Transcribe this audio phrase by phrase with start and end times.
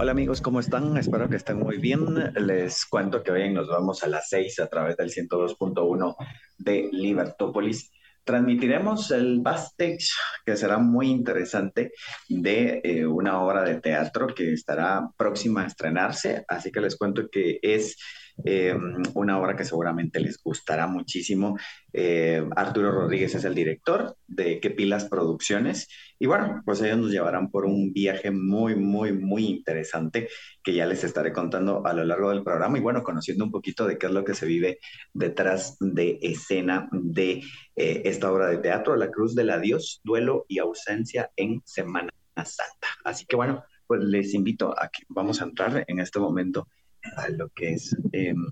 [0.00, 0.96] Hola amigos, ¿cómo están?
[0.96, 2.32] Espero que estén muy bien.
[2.36, 6.14] Les cuento que hoy nos vamos a las 6 a través del 102.1
[6.56, 7.90] de Libertópolis.
[8.22, 10.08] Transmitiremos el backstage,
[10.46, 11.90] que será muy interesante,
[12.28, 16.44] de eh, una obra de teatro que estará próxima a estrenarse.
[16.46, 17.96] Así que les cuento que es
[18.44, 18.74] eh,
[19.14, 21.58] una obra que seguramente les gustará muchísimo.
[21.92, 25.88] Eh, Arturo Rodríguez es el director de Que Pilas Producciones
[26.18, 30.28] y bueno, pues ellos nos llevarán por un viaje muy, muy, muy interesante
[30.62, 33.86] que ya les estaré contando a lo largo del programa y bueno, conociendo un poquito
[33.86, 34.78] de qué es lo que se vive
[35.12, 37.42] detrás de escena de
[37.76, 42.88] eh, esta obra de teatro, La Cruz del Adiós, Duelo y Ausencia en Semana Santa.
[43.04, 46.68] Así que bueno, pues les invito a que vamos a entrar en este momento
[47.16, 48.46] a lo que es em,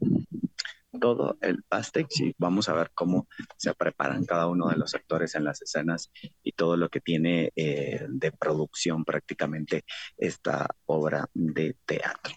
[0.99, 5.35] todo el Pastex y vamos a ver cómo se preparan cada uno de los actores
[5.35, 6.11] en las escenas
[6.43, 9.85] y todo lo que tiene eh, de producción prácticamente
[10.17, 12.35] esta obra de teatro.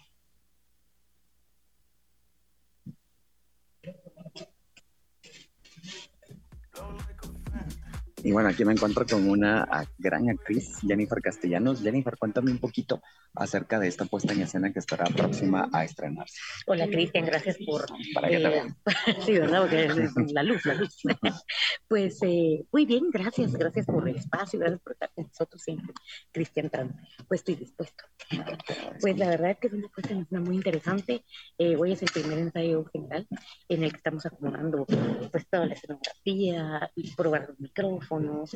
[8.24, 11.82] Y bueno, aquí me encuentro con una gran actriz, Jennifer Castellanos.
[11.82, 13.02] Jennifer, cuéntame un poquito
[13.34, 16.38] acerca de esta puesta en escena que estará próxima a estrenarse.
[16.68, 17.86] Hola, Cristian, gracias por...
[18.14, 18.76] Para que te eh,
[19.26, 19.62] sí, ¿verdad?
[19.62, 19.94] Porque es
[20.34, 21.02] la luz, la luz.
[21.88, 25.94] pues eh, muy bien, gracias, gracias por el espacio, gracias por estar con nosotros siempre,
[26.32, 26.70] Cristian,
[27.28, 28.04] pues estoy dispuesto.
[29.00, 31.24] Pues la verdad es que es una puesta en escena muy interesante.
[31.58, 33.28] Eh, hoy es el primer ensayo general
[33.70, 34.86] en el que estamos acomodando
[35.32, 38.09] pues toda la escenografía, y probar los micrófonos,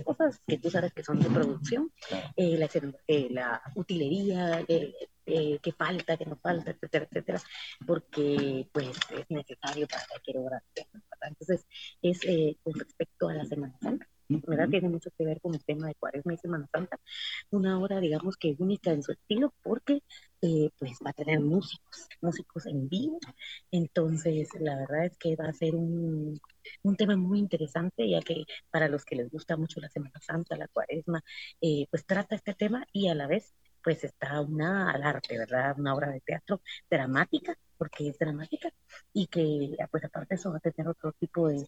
[0.04, 1.92] cosas que tú sabes que son de producción,
[2.36, 2.70] eh, la,
[3.08, 7.42] eh, la, utilería, eh, qué falta, qué no falta, etcétera, etcétera,
[7.86, 10.64] porque pues es necesario para cualquier obra.
[11.22, 11.66] Entonces,
[12.02, 12.20] es
[12.64, 14.08] con respecto a la Semana Santa.
[14.28, 14.70] ¿Verdad?
[14.70, 16.98] Tiene mucho que ver con el tema de Cuaresma y Semana Santa.
[17.52, 20.02] Una obra, digamos que única en su estilo, porque
[20.78, 23.20] pues va a tener músicos, músicos en vivo.
[23.72, 26.39] Entonces, la verdad es que va a ser un,
[26.83, 30.58] un tema muy interesante, ya que para los que les gusta mucho la Semana Santa,
[30.58, 31.23] la Cuaresma,
[31.62, 35.76] eh, pues trata este tema y a la vez pues está una al arte, ¿verdad?
[35.78, 38.70] Una obra de teatro dramática, porque es dramática,
[39.12, 41.67] y que pues aparte eso va a tener otro tipo de,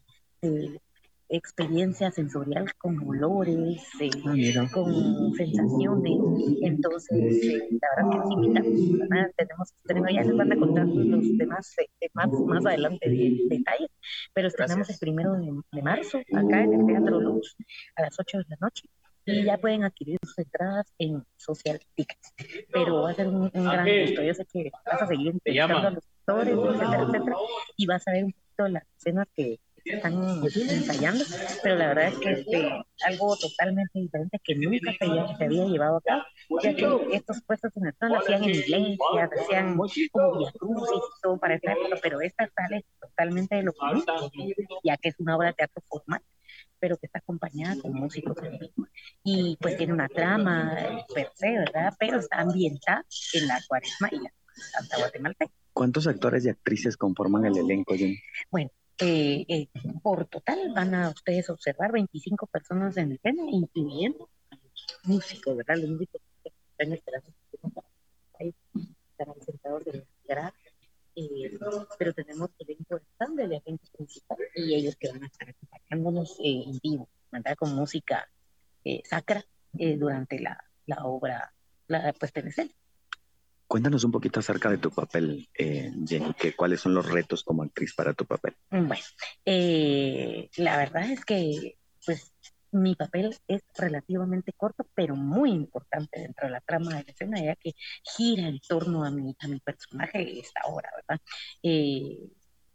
[1.30, 6.20] experiencia sensorial con olores, eh, ah, con sensaciones.
[6.62, 9.34] Entonces, eh, la verdad que sí, invitamos.
[9.36, 13.90] Tenemos, tenemos, ya les van a contar los demás eh, más, más adelante de, detalles,
[14.34, 17.56] pero tenemos el primero de, marzo acá en el Teatro Luz
[17.96, 18.88] a las 8 de la noche.
[19.28, 22.34] Y ya pueden adquirir sus entradas en Social Tickets.
[22.72, 24.22] Pero va a ser un, gran gusto.
[24.22, 27.36] Yo sé que vas a seguir entrevistando a los actores, etcétera, etcétera,
[27.76, 31.24] y vas a ver un poquito las escenas que están ensayando,
[31.64, 35.44] pero la verdad es que es este, algo totalmente diferente que nunca se había, se
[35.46, 36.26] había llevado acá,
[36.64, 39.78] ya que estos puestos en el sol hacían en iglesia, hacían
[40.12, 44.04] como viacrucis y todo para esta época, pero esta sale totalmente de lo común,
[44.84, 46.22] ya que es una obra de teatro formal
[46.80, 48.38] pero que está acompañada con músicos.
[49.24, 50.78] Y pues tiene una trama
[51.14, 51.94] per se, ¿verdad?
[51.98, 53.04] Pero está ambientada
[53.34, 55.54] en la cuaresma y la Santa Guatemalteca.
[55.74, 57.96] ¿Cuántos actores y actrices conforman el elenco,
[58.52, 58.70] Bueno,
[59.00, 59.68] eh, eh,
[60.02, 64.30] por total van a ustedes observar 25 personas en el escena, incluyendo
[65.04, 65.78] músicos, ¿verdad?
[65.78, 67.28] Los músicos que están esperando.
[68.40, 68.54] Ahí
[69.12, 70.54] estarán sentados de la
[71.16, 71.58] eh,
[71.98, 73.00] pero tenemos elenco
[73.36, 77.56] de la gente principal y ellos que van a estar acompañándonos eh, en vivo, ¿verdad?
[77.56, 78.30] Con música
[78.84, 79.44] eh, sacra
[79.78, 81.54] eh, durante la, la obra,
[81.88, 82.72] la puesta en escena.
[83.68, 87.64] Cuéntanos un poquito acerca de tu papel, eh, Jenny, que, cuáles son los retos como
[87.64, 88.56] actriz para tu papel.
[88.70, 89.04] Bueno,
[89.44, 92.32] eh, la verdad es que pues
[92.72, 97.42] mi papel es relativamente corto, pero muy importante dentro de la trama de la escena,
[97.42, 97.74] ya que
[98.04, 101.22] gira en torno a mi, a mi personaje esta obra, ¿verdad?
[101.64, 102.20] Eh,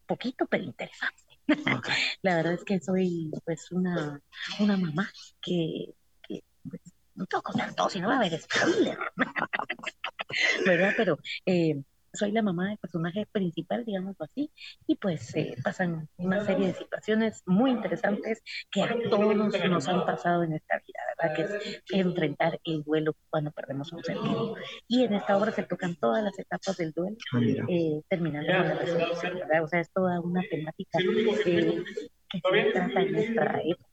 [0.07, 1.23] poquito, pero interesante.
[2.23, 4.21] la verdad es que soy pues una,
[4.59, 5.11] una mamá
[5.41, 5.95] que,
[6.27, 6.81] que pues,
[7.15, 8.99] no puedo contar todo, si no va a haber spoiler.
[10.67, 10.95] ¿verdad?
[10.97, 14.51] Pero eh, soy la mamá del personaje principal, digámoslo así,
[14.87, 20.05] y pues eh, pasan una serie de situaciones muy interesantes que a todos nos han
[20.05, 21.37] pasado en esta vida, ¿verdad?
[21.37, 24.57] Que es enfrentar el duelo cuando perdemos un ser querido.
[24.89, 28.69] Y en esta obra se tocan todas las etapas del duelo, ah, eh, terminando con
[28.69, 29.65] la resolución, ¿verdad?
[29.65, 30.99] O sea, es toda una temática
[31.45, 31.85] que
[32.31, 33.91] se trata en esta época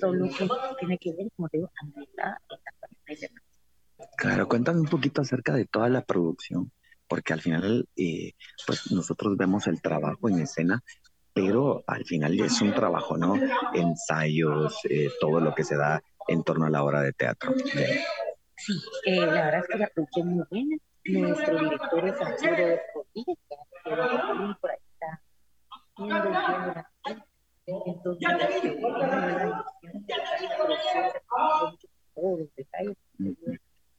[0.00, 1.70] solo que tiene que ver, como digo,
[4.16, 6.72] Claro, cuéntame un poquito acerca de toda la producción,
[7.08, 8.32] porque al final, eh,
[8.66, 10.82] pues nosotros vemos el trabajo en escena,
[11.32, 13.34] pero al final es un trabajo, ¿no?
[13.74, 17.54] Ensayos, eh, todo lo que se da en torno a la obra de teatro.
[18.56, 18.74] Sí,
[19.06, 20.76] eh, la verdad es que la producción es muy buena.
[21.04, 22.76] Nuestro director es Arturo que
[24.60, 25.22] por ahí está
[27.66, 28.98] entonces, este, la
[32.14, 32.96] todos los detalles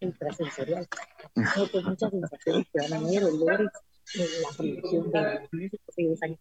[0.02, 0.88] intrasensorial.
[1.72, 3.70] Pues muchas sensaciones que van a ver, olores,
[4.16, 6.38] la producción de músicos, ellos han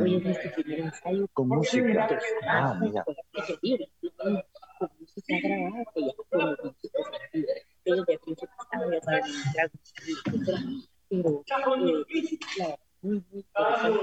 [0.00, 1.28] Hoy es nuestro primer ensayo.
[1.32, 2.08] Con música.
[2.48, 3.04] Ah, mira.
[3.04, 7.06] Con música grabada, que ya con los músicos
[7.84, 9.22] ellos de estaban, ya saben,
[11.08, 14.00] pero eh, la muy, muy interesante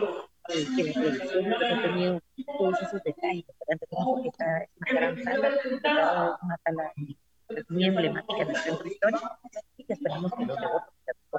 [0.75, 2.21] que la producción ha tenido
[2.57, 3.73] todos esos detalles, porque
[4.27, 6.93] esta es una gran sala, una sala
[7.69, 9.29] muy emblemática en el centro histórico
[9.77, 10.93] y que esperamos que los devotos,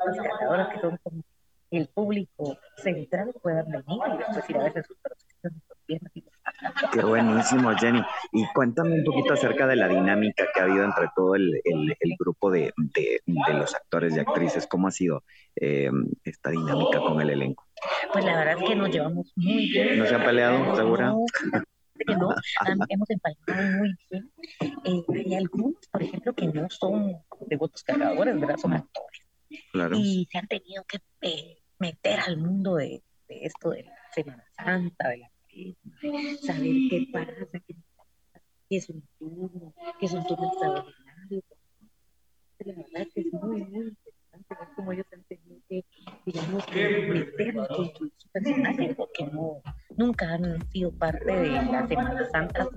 [0.06, 1.23] las catadoras que son como
[1.70, 4.97] el público central puedan venir y después ir a ver sus.
[6.93, 8.03] Qué buenísimo, Jenny.
[8.32, 11.97] Y cuéntame un poquito acerca de la dinámica que ha habido entre todo el, el,
[11.99, 14.67] el grupo de, de, de, los actores y actrices.
[14.67, 15.25] ¿Cómo ha sido
[15.56, 15.91] eh,
[16.25, 17.67] esta dinámica con el elenco?
[18.12, 19.99] Pues la verdad es que nos llevamos muy bien.
[19.99, 21.06] ¿No se han peleado, segura?
[21.06, 21.25] No,
[22.04, 22.34] que no,
[22.88, 24.32] hemos empalmado muy bien.
[24.84, 27.16] Eh, hay algunos, por ejemplo, que no son
[27.46, 28.56] devotos cargadores, ¿verdad?
[28.56, 29.26] Son actores.
[29.72, 29.96] Claro.
[29.99, 34.44] Y se han tenido que eh, meter al mundo de, de, esto de la Semana
[34.56, 35.31] Santa, de la
[36.40, 37.75] saber qué pasa, qué,
[38.69, 41.43] qué es un turno, qué es un turno extraordinario.
[42.58, 43.96] La verdad que es muy, muy
[44.58, 45.84] ver cómo ellos han tenido que,
[46.26, 49.62] digamos, meternos con su, su personaje, porque no,
[49.96, 52.69] nunca han sido parte de la Semana Santa,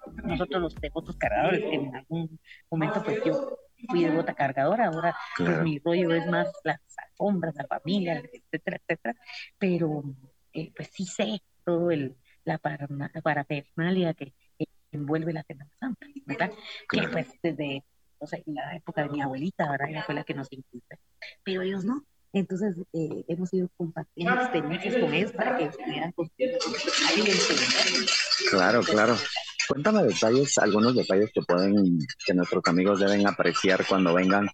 [0.00, 2.38] como nosotros los devotos cargadores, que en algún
[2.70, 3.58] momento pues yo
[3.88, 9.16] fui devota cargadora, ahora pues mi rollo es más las alfombras, la familia, etcétera, etcétera,
[9.58, 10.02] pero
[10.52, 14.32] eh, pues sí sé todo el, la parafernalia que
[14.92, 16.50] envuelve la Semana Santa, ¿verdad?
[16.88, 17.84] Que pues desde
[18.20, 19.88] o sea, la época de mi abuelita, ¿verdad?
[19.90, 20.96] Ella fue la que nos inculcó,
[21.42, 26.50] pero ellos no, entonces, eh, hemos ido compartiendo experiencias con ellos para que pudieran construir
[28.50, 29.16] Claro, claro.
[29.68, 34.48] Cuéntame detalles, algunos detalles que pueden, que nuestros amigos deben apreciar cuando vengan,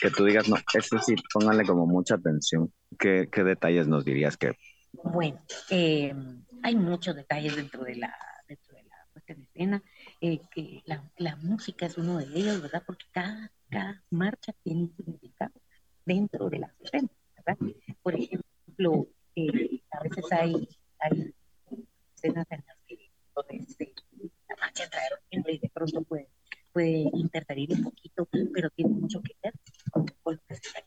[0.00, 2.72] que tú digas, no, eso sí, pónganle como mucha atención.
[2.98, 4.52] ¿Qué, qué detalles nos dirías que?
[4.92, 6.14] Bueno, eh,
[6.62, 8.14] hay muchos detalles dentro de la,
[8.46, 9.82] dentro de la puesta en escena,
[10.24, 12.84] eh, que la, la, música es uno de ellos, ¿verdad?
[12.86, 15.52] Porque cada, cada marcha tiene un significado
[16.06, 17.08] dentro de la escena.
[18.04, 20.68] Por ejemplo, eh, a veces hay,
[21.00, 21.34] hay
[22.14, 23.10] escenas en las que
[23.48, 23.92] este,
[24.48, 24.84] la marcha
[25.30, 26.28] entra y de pronto puede,
[26.72, 29.54] puede interferir un poquito, pero tiene mucho que ver
[29.90, 30.82] con, lo que se está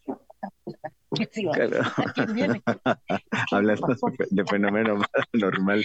[1.31, 1.81] Sí, claro.
[3.51, 3.81] Hablas
[4.29, 5.01] de fenómeno
[5.33, 5.83] normal.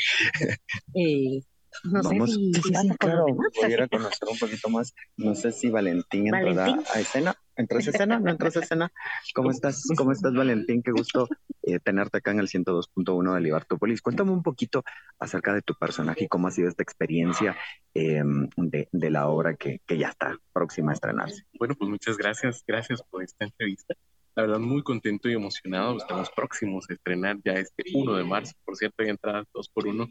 [0.94, 1.42] Eh,
[1.90, 4.94] no Vamos, sé si, sí, sí, claro, voy a ir a conocer un poquito más.
[5.16, 7.34] No sé si Valentín entrará a escena.
[7.56, 8.18] ¿Entras a escena?
[8.18, 8.92] ¿No entras a escena?
[9.34, 9.84] ¿Cómo estás?
[9.96, 10.82] ¿Cómo estás, Valentín?
[10.82, 11.28] Qué gusto
[11.62, 14.00] eh, tenerte acá en el 102.1 de Libertópolis.
[14.00, 14.82] Cuéntame un poquito
[15.18, 17.56] acerca de tu personaje y cómo ha sido esta experiencia
[17.94, 18.22] eh,
[18.56, 21.44] de, de, la obra que, que ya está próxima a estrenarse.
[21.58, 22.64] Bueno, pues muchas gracias.
[22.66, 23.94] Gracias por esta entrevista.
[24.36, 25.96] La verdad, muy contento y emocionado.
[25.96, 28.54] Estamos próximos a estrenar ya este 1 de marzo.
[28.64, 30.08] Por cierto, hay entradas 2 por 1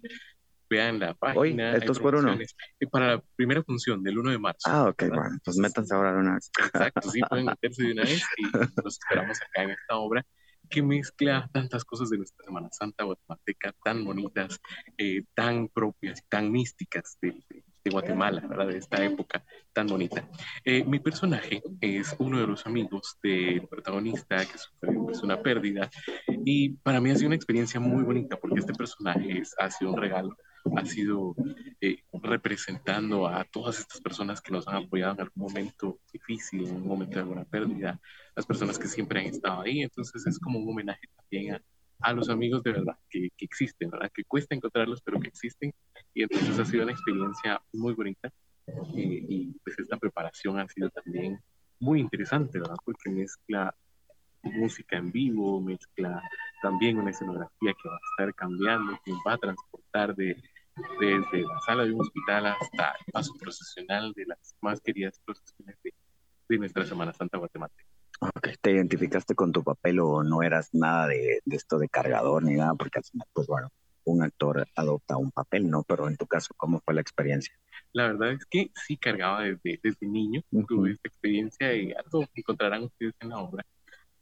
[0.69, 1.71] vean la página.
[1.71, 2.37] Hoy, estos por uno.
[2.91, 4.69] Para la primera función del 1 de marzo.
[4.69, 6.51] Ah, ok, bueno, pues métanse ahora de una vez.
[6.57, 8.43] Exacto, sí, pueden meterse de una vez y
[8.83, 10.25] los esperamos acá en esta obra
[10.69, 14.59] que mezcla tantas cosas de nuestra Semana Santa guatemalteca, tan bonitas,
[14.97, 18.67] eh, tan propias, tan místicas de, de, de, Guatemala, ¿verdad?
[18.67, 20.29] De esta época tan bonita.
[20.63, 25.89] Eh, mi personaje es uno de los amigos del protagonista que sufrió pues, una pérdida
[26.45, 29.91] y para mí ha sido una experiencia muy bonita porque este personaje es, ha sido
[29.91, 30.37] un regalo
[30.77, 31.35] ha sido
[31.81, 36.75] eh, representando a todas estas personas que nos han apoyado en algún momento difícil, en
[36.75, 37.99] un momento de alguna pérdida,
[38.35, 39.81] las personas que siempre han estado ahí.
[39.81, 41.61] Entonces es como un homenaje también a,
[42.01, 44.11] a los amigos de verdad que, que, existen, ¿verdad?
[44.13, 45.73] Que cuesta encontrarlos, pero que existen.
[46.13, 48.31] Y entonces ha sido una experiencia muy bonita.
[48.95, 51.39] Eh, y pues esta preparación ha sido también
[51.79, 52.77] muy interesante, ¿verdad?
[52.83, 53.73] Porque mezcla
[54.43, 56.21] música en vivo, mezcla
[56.61, 60.41] también una escenografía que va a estar cambiando, que va a transportar de,
[60.99, 65.77] desde la sala de un hospital hasta el paso procesional de las más queridas procesiones
[65.83, 65.93] de,
[66.49, 67.89] de nuestra Semana Santa guatemalteca.
[68.19, 68.55] Okay.
[68.61, 72.55] ¿Te identificaste con tu papel o no eras nada de, de, esto de cargador ni
[72.55, 72.73] nada?
[72.75, 73.69] Porque al final, pues bueno,
[74.03, 75.83] un actor adopta un papel, ¿no?
[75.83, 77.53] Pero en tu caso, ¿cómo fue la experiencia?
[77.93, 82.41] La verdad es que sí cargaba desde, desde niño, tuve esta experiencia y algo que
[82.41, 83.65] encontrarán ustedes en la obra.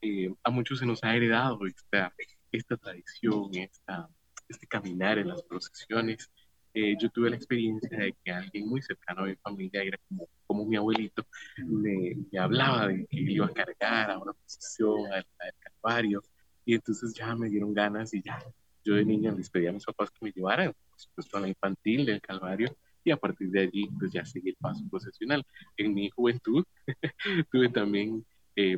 [0.01, 2.13] Eh, a muchos se nos ha heredado esta,
[2.51, 4.09] esta tradición, esta,
[4.47, 6.31] este caminar en las procesiones.
[6.79, 9.97] Eh, yo tuve la experiencia de que alguien muy cercano a mi familia, era
[10.45, 11.25] como, mi abuelito,
[11.65, 16.21] me, hablaba de que iba a cargar a una procesión, al, al Calvario,
[16.65, 18.37] y entonces ya me dieron ganas y ya,
[18.85, 21.47] yo de niña les pedí a mis papás que me llevaran, por supuesto, a la
[21.47, 25.43] infantil del Calvario, y a partir de allí, pues ya seguí el paso procesional.
[25.77, 26.63] En mi juventud
[27.51, 28.23] tuve también
[28.55, 28.77] eh,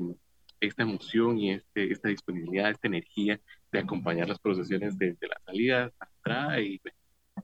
[0.61, 3.41] esta emoción y este, esta disponibilidad, esta energía
[3.73, 6.79] de acompañar las procesiones desde la salida hasta entrada y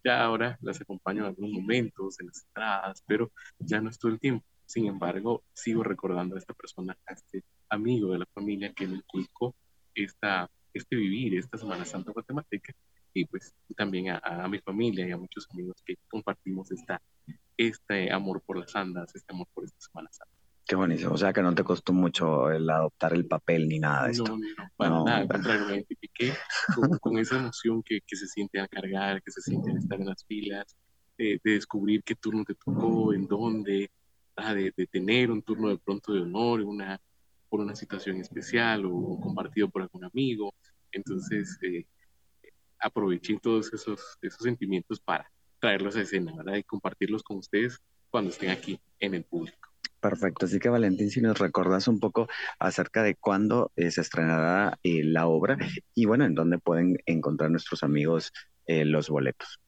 [0.03, 4.11] ya ahora las acompaño en algunos momentos, en las entradas, pero ya no es todo
[4.11, 4.45] el tiempo.
[4.65, 8.95] Sin embargo, sigo recordando a esta persona, a este amigo de la familia que me
[8.95, 9.55] inculcó
[9.93, 12.73] esta, este vivir, esta Semana Santa guatemalteca,
[13.13, 17.01] y pues también a, a, mi familia y a muchos amigos que compartimos esta,
[17.55, 20.34] este amor por las andas, este amor por esta Semana Santa.
[20.67, 21.13] Qué buenísimo.
[21.13, 24.23] O sea que no te costó mucho el adoptar el papel ni nada de esto.
[24.23, 25.17] No, no, para no, nada.
[25.19, 26.33] Al contrario, me identifiqué
[26.73, 29.99] con, con, esa emoción que, que, se siente al cargar, que se siente al estar
[29.99, 30.75] en las filas,
[31.17, 33.91] de, de descubrir qué turno te tocó, en dónde,
[34.37, 36.99] ah, de, de, tener un turno de pronto de honor, una,
[37.47, 40.51] por una situación especial o compartido por algún amigo.
[40.91, 41.85] Entonces, eh,
[42.79, 46.55] aproveché todos esos, esos sentimientos para traerlos a escena, ¿verdad?
[46.55, 47.79] Y compartirlos con ustedes
[48.09, 49.74] cuando estén aquí en el público.
[49.99, 52.27] Perfecto, así que Valentín, si nos recordás un poco
[52.59, 55.57] acerca de cuándo eh, se estrenará eh, la obra
[55.95, 58.31] y bueno, en dónde pueden encontrar nuestros amigos
[58.67, 59.59] eh, los boletos.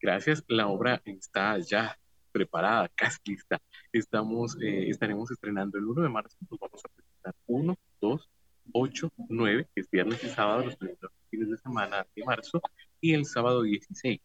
[0.00, 1.96] Gracias, la obra está ya
[2.30, 3.58] preparada, casi lista.
[3.92, 8.30] Estamos, estaremos estrenando el 1 de marzo, nos vamos a presentar 1, 2,
[8.72, 12.60] 8, 9, que es viernes y sábado, los primeros fines de semana de marzo,
[13.00, 14.20] y el sábado 16.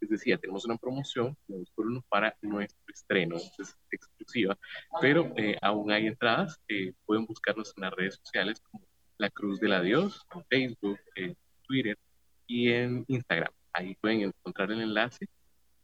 [0.00, 1.36] Es decir, tenemos una promoción
[1.74, 4.56] por uno para nuestro estreno, es exclusiva,
[5.00, 6.60] pero eh, aún hay entradas.
[6.68, 8.84] Eh, pueden buscarnos en las redes sociales como
[9.18, 11.98] La Cruz del Adiós, en Facebook, en Twitter
[12.46, 13.52] y en Instagram.
[13.72, 15.28] Ahí pueden encontrar el enlace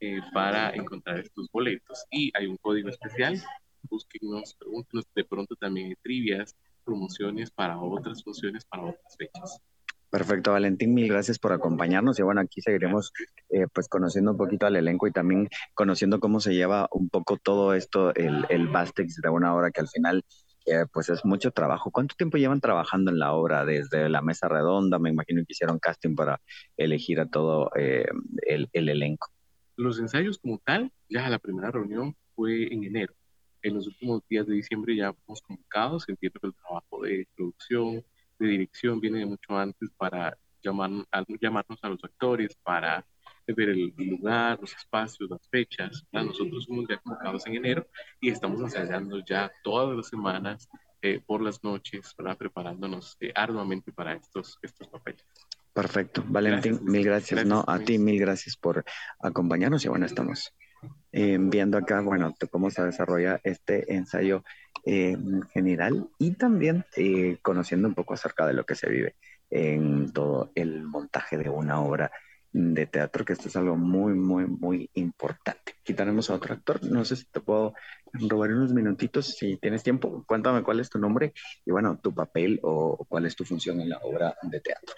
[0.00, 2.04] eh, para encontrar estos boletos.
[2.10, 3.40] Y hay un código especial.
[3.82, 9.60] Búsquenos, pregúntenos de pronto también hay trivias, promociones para otras funciones, para otras fechas.
[10.14, 13.12] Perfecto, Valentín, mil gracias por acompañarnos y bueno, aquí seguiremos
[13.50, 17.36] eh, pues conociendo un poquito al elenco y también conociendo cómo se lleva un poco
[17.36, 20.22] todo esto, el, el Bastex de una hora que al final
[20.66, 21.90] eh, pues es mucho trabajo.
[21.90, 23.64] ¿Cuánto tiempo llevan trabajando en la obra?
[23.64, 26.40] Desde la mesa redonda, me imagino que hicieron casting para
[26.76, 28.06] elegir a todo eh,
[28.46, 29.32] el, el elenco.
[29.74, 33.14] Los ensayos como tal, ya la primera reunión fue en enero.
[33.62, 38.04] En los últimos días de diciembre ya fuimos convocados, entiendo que el trabajo de producción,
[38.44, 43.04] de dirección viene de mucho antes para llamar, a, llamarnos a los actores, para
[43.46, 46.04] ver el lugar, los espacios, las fechas.
[46.12, 47.86] Nosotros somos ya convocados en enero
[48.20, 50.68] y estamos ensayando ya todas las semanas,
[51.02, 55.22] eh, por las noches, para preparándonos eh, arduamente para estos, estos papeles.
[55.74, 56.24] Perfecto.
[56.26, 56.90] Valentín, gracias.
[56.90, 57.30] mil gracias.
[57.30, 57.46] gracias.
[57.46, 58.84] No, a ti mil gracias por
[59.18, 60.54] acompañarnos y bueno, estamos
[61.16, 64.42] eh, viendo acá, bueno, cómo se desarrolla este ensayo
[64.84, 65.16] eh,
[65.52, 69.14] general y también eh, conociendo un poco acerca de lo que se vive
[69.48, 72.10] en todo el montaje de una obra
[72.50, 75.76] de teatro, que esto es algo muy, muy, muy importante.
[75.80, 77.74] Aquí tenemos a otro actor, no sé si te puedo
[78.12, 81.32] robar unos minutitos, si tienes tiempo, cuéntame cuál es tu nombre
[81.64, 84.96] y bueno, tu papel o cuál es tu función en la obra de teatro.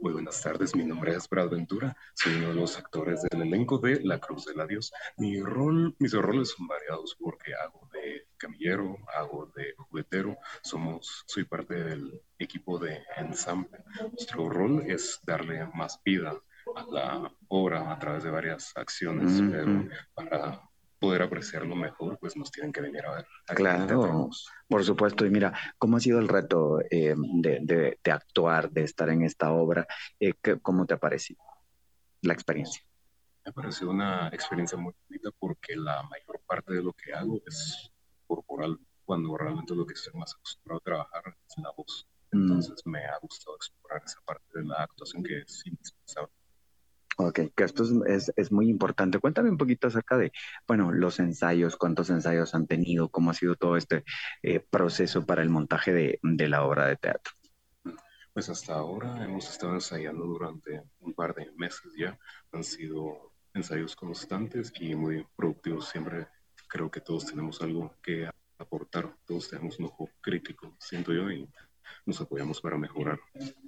[0.00, 3.76] Muy buenas tardes, mi nombre es Brad Ventura, soy uno de los actores del elenco
[3.76, 4.90] de La Cruz del Adiós.
[5.18, 11.44] Mi rol, mis roles son variados porque hago de camillero, hago de juguetero, somos, soy
[11.44, 13.84] parte del equipo de ensamble.
[14.10, 16.34] Nuestro rol es darle más vida
[16.74, 19.50] a la obra a través de varias acciones, mm -hmm.
[19.50, 20.70] pero para
[21.04, 23.26] poder apreciarlo mejor, pues nos tienen que venir a ver.
[23.46, 24.30] Claro,
[24.68, 25.26] por supuesto.
[25.26, 29.22] Y mira, ¿cómo ha sido el reto eh, de, de, de, actuar, de estar en
[29.22, 29.86] esta obra?
[30.18, 31.42] Eh, ¿Cómo te ha parecido
[32.22, 32.82] la experiencia?
[33.44, 37.40] Me ha parecido una experiencia muy bonita porque la mayor parte de lo que hago
[37.46, 37.90] es
[38.26, 42.08] corporal, cuando realmente lo que estoy más acostumbrado a trabajar es la voz.
[42.32, 42.90] Entonces mm.
[42.90, 46.32] me ha gustado explorar esa parte de la actuación que es indispensable.
[47.16, 49.18] Ok, que esto es, es, muy importante.
[49.18, 50.32] Cuéntame un poquito acerca de,
[50.66, 54.04] bueno, los ensayos, cuántos ensayos han tenido, cómo ha sido todo este
[54.42, 57.32] eh, proceso para el montaje de, de, la obra de teatro.
[58.32, 62.18] Pues hasta ahora hemos estado ensayando durante un par de meses ya.
[62.50, 65.88] Han sido ensayos constantes y muy productivos.
[65.88, 66.26] Siempre
[66.68, 68.28] creo que todos tenemos algo que
[68.58, 71.48] aportar, todos tenemos un ojo crítico, siento yo, y
[72.06, 73.18] nos apoyamos para mejorar.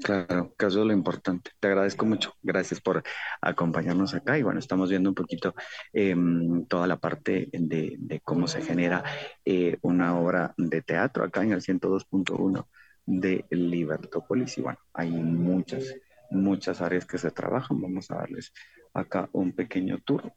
[0.02, 1.50] Claro, que eso es lo importante.
[1.61, 2.35] Te agradezco mucho.
[2.42, 3.02] Gracias por
[3.40, 4.38] acompañarnos acá.
[4.38, 5.54] Y bueno, estamos viendo un poquito
[5.92, 9.04] em, toda la parte de, cómo se genera
[9.44, 12.66] eh, una obra de teatro acá en el 102.1
[13.06, 14.58] de Libertópolis.
[14.58, 15.94] Y bueno, hay muchas,
[16.30, 17.80] muchas áreas que se trabajan.
[17.80, 18.52] Vamos a darles
[18.92, 20.32] acá un pequeño tour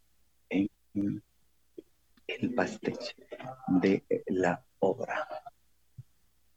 [0.49, 1.23] en
[2.27, 3.15] el backstage
[3.67, 5.27] de la obra,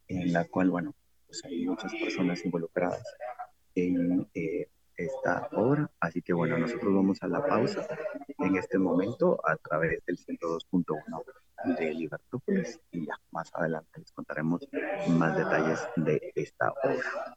[0.09, 0.95] en la cual, bueno,
[1.33, 3.03] pues hay muchas personas involucradas
[3.75, 5.91] en eh, esta obra.
[5.99, 7.87] Así que bueno, nosotros vamos a la pausa
[8.39, 14.69] en este momento a través del 102.1 de Libertópolis y ya más adelante les contaremos
[15.09, 17.37] más detalles de esta obra.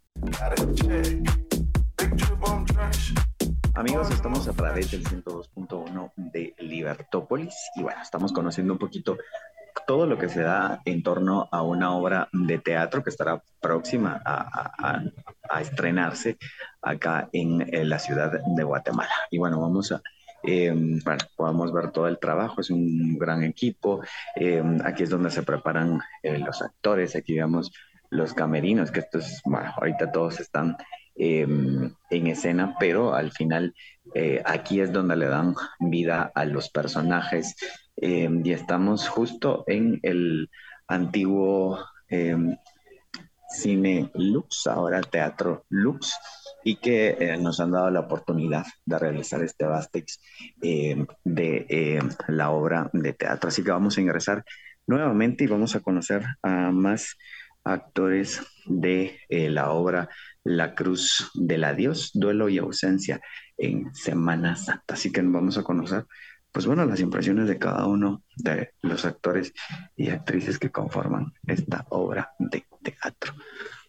[3.75, 9.17] Amigos, estamos a través del 102.1 de Libertópolis y bueno, estamos conociendo un poquito
[9.85, 14.21] todo lo que se da en torno a una obra de teatro que estará próxima
[14.25, 15.01] a,
[15.59, 16.37] estrenarse
[16.81, 19.11] acá en, la ciudad de Guatemala.
[19.29, 20.01] Y bueno, vamos a,
[21.35, 24.01] podemos ver todo el trabajo, es un gran equipo.
[24.35, 27.71] Em, aquí es donde se preparan eh, los actores, aquí vemos
[28.09, 30.77] los camerinos, que esto es, bueno, ahorita todos están
[31.15, 33.73] em, en escena, pero al final
[34.13, 37.55] eh, aquí es donde le dan vida a los personajes
[38.07, 40.51] Em, y estamos justo en el
[40.87, 42.55] antiguo em,
[43.49, 46.13] cine Lux, ahora Teatro Lux,
[46.63, 50.21] y que eh, nos han dado la oportunidad de realizar este Bastex
[50.61, 53.47] em, de la obra de teatro.
[53.47, 54.45] Así que vamos a ingresar
[54.85, 57.17] nuevamente y vamos a conocer a más
[57.63, 60.09] actores de eh, la obra
[60.43, 63.19] La Cruz del Adiós, Duelo y Ausencia
[63.57, 64.93] en Semana Santa.
[64.93, 66.05] Así que vamos a conocer
[66.55, 69.53] pues bueno, las impresiones de cada uno de los actores
[69.97, 73.33] y actrices que conforman esta obra de teatro.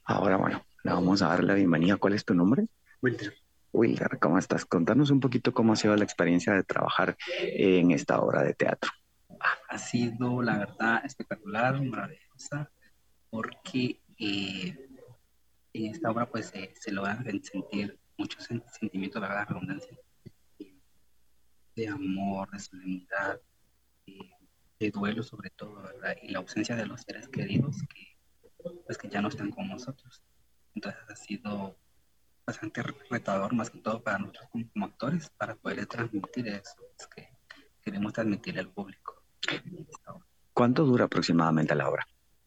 [0.04, 1.96] Ahora, bueno, le vamos a dar la bienvenida.
[1.96, 2.66] ¿Cuál es tu nombre?
[3.00, 3.34] Wilder.
[3.72, 4.64] Wilder, ¿cómo estás?
[4.64, 8.90] Contanos un poquito cómo ha sido la experiencia de trabajar en esta obra de teatro.
[9.68, 12.68] Ha sido, la verdad, espectacular, maravillosa,
[13.30, 14.76] porque eh,
[15.72, 19.96] en esta obra pues se logran sentir muchos sentimientos, la verdad, redundancia
[21.76, 23.40] de amor, de solemnidad,
[24.80, 26.16] de, duelo sobre todo, ¿verdad?
[26.22, 28.16] Y la ausencia de los seres queridos que,
[28.86, 30.22] pues, que ya no están con nosotros.
[30.74, 31.78] Entonces ha sido
[32.46, 36.76] bastante retador, más que todo para nosotros como, actores, para poder transmitir eso
[37.14, 37.28] que
[37.82, 39.22] queremos transmitir al público.
[40.52, 42.06] ¿Cuánto dura aproximadamente la obra?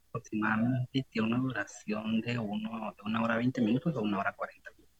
[0.09, 4.71] Aproximadamente tiene una duración de, uno, de una hora 20 minutos o una hora 40
[4.71, 4.95] minutos.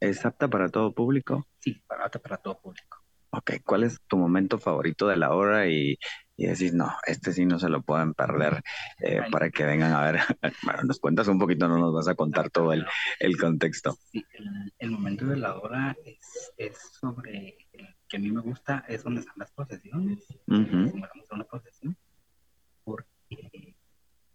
[0.00, 1.46] ¿Es apta para todo público?
[1.58, 3.03] Sí, apta para todo público
[3.38, 5.68] ok, ¿cuál es tu momento favorito de la obra?
[5.68, 5.98] Y,
[6.36, 8.62] y decís, no, este sí no se lo pueden perder
[9.00, 10.20] eh, para que vengan a ver.
[10.62, 12.86] bueno, nos cuentas un poquito, no nos vas a contar todo el,
[13.20, 13.96] el contexto.
[14.10, 14.24] Sí,
[14.78, 17.56] el, momento de la obra es, es sobre,
[18.08, 20.26] que a mí me gusta, es donde están las procesiones.
[20.46, 20.92] Uh
[21.30, 21.96] una procesión,
[22.84, 23.74] porque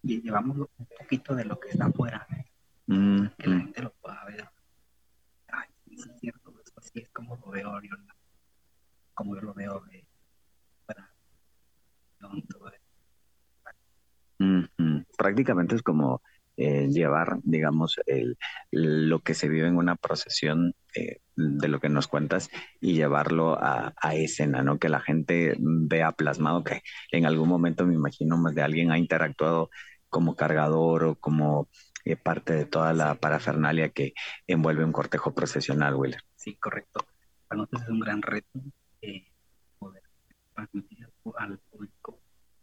[0.02, 2.26] llevamos un poquito de lo que está afuera,
[2.86, 4.50] que la gente lo pueda ver.
[5.48, 7.96] Ay, es cierto, así es como lo veo yo
[9.20, 9.82] como yo lo veo
[10.86, 11.10] para
[15.18, 16.22] Prácticamente es como
[16.56, 18.38] eh, llevar, digamos, el,
[18.70, 22.48] lo que se vive en una procesión eh, de lo que nos cuentas
[22.80, 24.78] y llevarlo a, escena, ¿no?
[24.78, 26.80] Que la gente vea plasmado que
[27.12, 29.68] en algún momento me imagino más de alguien ha interactuado
[30.08, 31.68] como cargador o como
[32.06, 34.14] eh, parte de toda la parafernalia que
[34.46, 36.16] envuelve un cortejo procesional, Will.
[36.36, 37.04] Sí, correcto.
[37.48, 38.48] Para nosotros es un gran reto
[40.60, 42.20] transmitir al público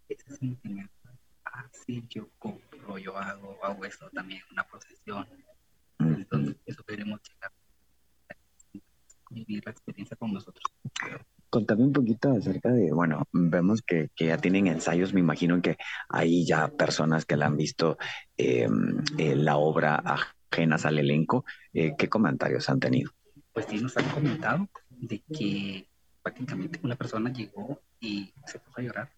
[0.08, 0.94] ese sentimiento.
[1.44, 5.28] Así yo compro, yo hago, hago esto también, una procesión.
[6.00, 7.52] Entonces, eso queremos llegar
[9.30, 10.64] vivir la experiencia con nosotros.
[11.50, 15.78] Contame un poquito acerca de, bueno, vemos que, que, ya tienen ensayos, me imagino que
[16.10, 17.98] hay ya personas que la han visto
[18.36, 20.02] em, eh, la obra
[20.52, 21.46] ajenas al elenco.
[21.74, 23.12] Eh, ¿Qué comentarios han tenido?
[23.54, 25.88] Pues sí, nos han comentado de que
[26.28, 29.10] prácticamente una persona llegó y se puso a llorar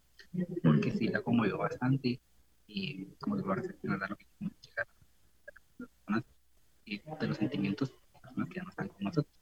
[0.62, 2.20] porque sí la conmovió bastante
[2.68, 4.26] y como digo, ahora se lo que
[4.62, 6.24] llegar a las personas
[6.84, 9.34] y de los sentimientos de las personas que ya no están con nosotros.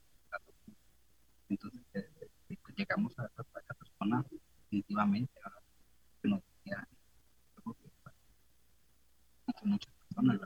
[1.47, 2.09] Entonces, eh,
[2.49, 4.25] eh, pues llegamos a, esa persona
[4.63, 5.31] definitivamente
[6.23, 6.87] que nos decía
[9.47, 10.39] y que muchas personas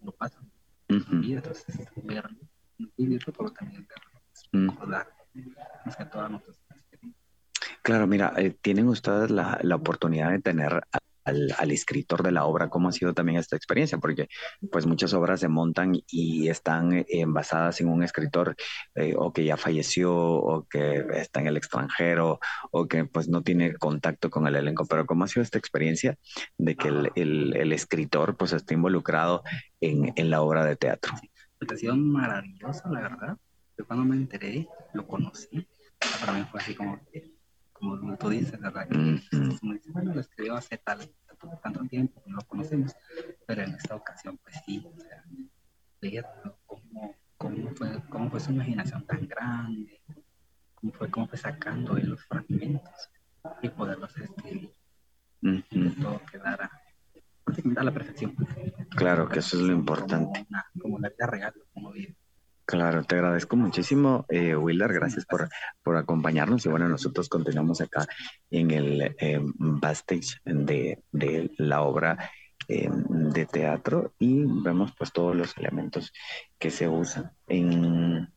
[0.00, 0.50] lo pasan
[0.88, 1.24] uh -huh.
[1.24, 2.40] y entonces verlo,
[2.96, 5.17] vivirlo, pero también verlo, recordar
[7.82, 10.82] Claro, mira, eh, tienen ustedes la, la, oportunidad de tener
[11.28, 13.98] al, escritor de la obra, ¿cómo ha sido también esta experiencia?
[13.98, 14.28] Porque
[14.70, 18.56] pues muchas obras se montan y están eh, basadas en un escritor
[18.94, 22.38] eh, o que ya falleció o que está en el extranjero
[22.70, 26.16] o que pues no tiene contacto con el elenco, pero ¿cómo ha sido esta experiencia
[26.56, 29.42] de que el, escritor pues esté involucrado
[29.80, 31.12] en, la obra de teatro?
[31.60, 33.36] ha sido maravilloso, la verdad.
[33.78, 35.66] Yo cuando me enteré, lo conocí,
[36.20, 37.00] para mí fue así como
[37.78, 38.88] como tú dices, ¿verdad?
[38.88, 39.20] Que
[39.92, 40.98] bueno, lo escribió hace tal,
[41.62, 42.94] tanto, tiempo, no lo conocemos,
[43.46, 45.24] pero en esta ocasión, pues sí, o sea,
[46.00, 46.26] veía
[46.66, 50.00] cómo, cómo, fue, cómo fue su imaginación tan grande,
[50.74, 53.10] cómo fue, cómo fue sacando los fragmentos
[53.62, 54.74] y poderlos escribir,
[55.42, 56.70] y todo quedara
[57.76, 58.34] a la perfección.
[58.90, 60.46] Claro, que eso es lo importante.
[60.80, 62.16] Como, la vida real, como vive.
[62.68, 64.92] Claro, te agradezco muchísimo, eh, Wilder.
[64.92, 65.48] Gracias por,
[65.82, 66.66] por acompañarnos.
[66.66, 68.06] Y bueno, nosotros continuamos acá
[68.50, 72.30] en el eh, backstage de, de, la obra
[72.68, 76.12] em, de teatro y vemos pues todos los elementos
[76.58, 78.28] que se usan en,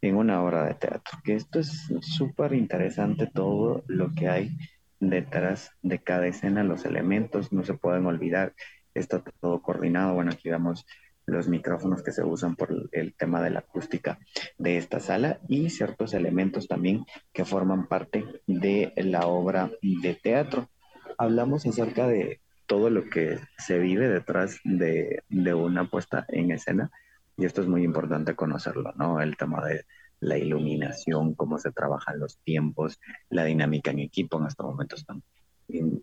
[0.00, 1.18] en una obra de teatro.
[1.22, 4.56] Que esto es súper interesante todo lo que hay
[4.98, 8.54] detrás de cada escena, los elementos no se pueden olvidar,
[8.94, 10.14] está todo coordinado.
[10.14, 10.86] Bueno, aquí vemos
[11.28, 14.18] los micrófonos que se usan por el tema de la acústica
[14.56, 20.70] de esta sala y ciertos elementos también que forman parte de la obra de teatro.
[21.18, 26.90] Hablamos acerca de todo lo que se vive detrás de, una puesta en escena
[27.36, 29.20] y esto es muy importante conocerlo, ¿no?
[29.20, 29.84] El tema de
[30.20, 35.22] la iluminación, cómo se trabajan los tiempos, la dinámica en equipo en estos momentos están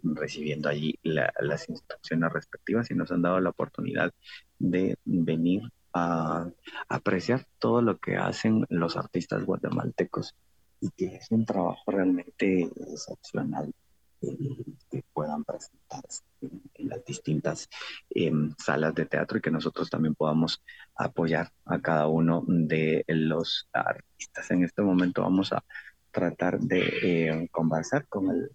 [0.03, 4.13] recibiendo allí las instrucciones respectivas y nos han dado la oportunidad
[4.59, 6.47] de venir a,
[6.87, 10.35] apreciar todo lo que hacen los artistas guatemaltecos
[10.81, 13.73] y que es un trabajo realmente excepcional
[14.89, 17.69] que puedan presentarse en, las distintas
[18.09, 20.61] em, salas de teatro y que nosotros también podamos
[20.95, 24.51] apoyar a cada uno de los artistas.
[24.51, 25.63] En este momento vamos a
[26.11, 28.51] tratar de eh, conversar con el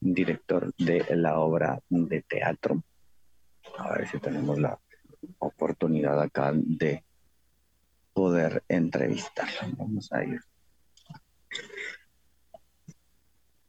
[0.00, 2.82] director de la obra de teatro.
[3.78, 4.78] A ver si tenemos la
[5.38, 7.04] oportunidad acá de
[8.12, 9.76] poder entrevistarlo.
[9.76, 10.40] Vamos a ir.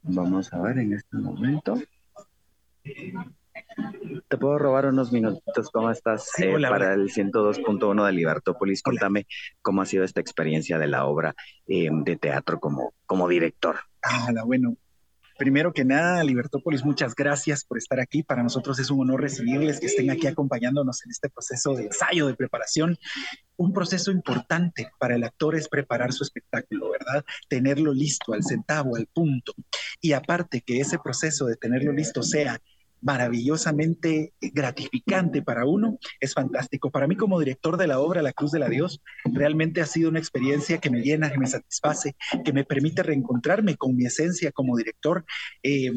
[0.02, 1.80] Vamos a ver en este momento.
[4.28, 5.70] Te puedo robar unos minutitos.
[5.70, 8.82] ¿Cómo estás eh, para el 102.1 de Libertópolis?
[8.82, 9.26] Cuéntame
[9.62, 11.34] cómo ha sido esta experiencia de la obra
[11.66, 13.76] eh, de teatro como, como director.
[14.02, 14.76] Ah, bueno,
[15.40, 18.22] Primero que nada, Libertópolis, muchas gracias por estar aquí.
[18.22, 22.26] Para nosotros es un honor recibirles, que estén aquí acompañándonos en este proceso de ensayo,
[22.26, 22.98] de preparación.
[23.56, 27.24] Un proceso importante para el actor es preparar su espectáculo, ¿verdad?
[27.48, 29.54] Tenerlo listo al centavo, al punto.
[30.02, 32.60] Y aparte que ese proceso de tenerlo listo sea
[33.00, 36.90] maravillosamente gratificante para uno, es fantástico.
[36.90, 40.10] Para mí como director de la obra La Cruz de la Dios, realmente ha sido
[40.10, 44.52] una experiencia que me llena, que me satisface, que me permite reencontrarme con mi esencia
[44.52, 45.24] como director.
[45.62, 45.92] Eh,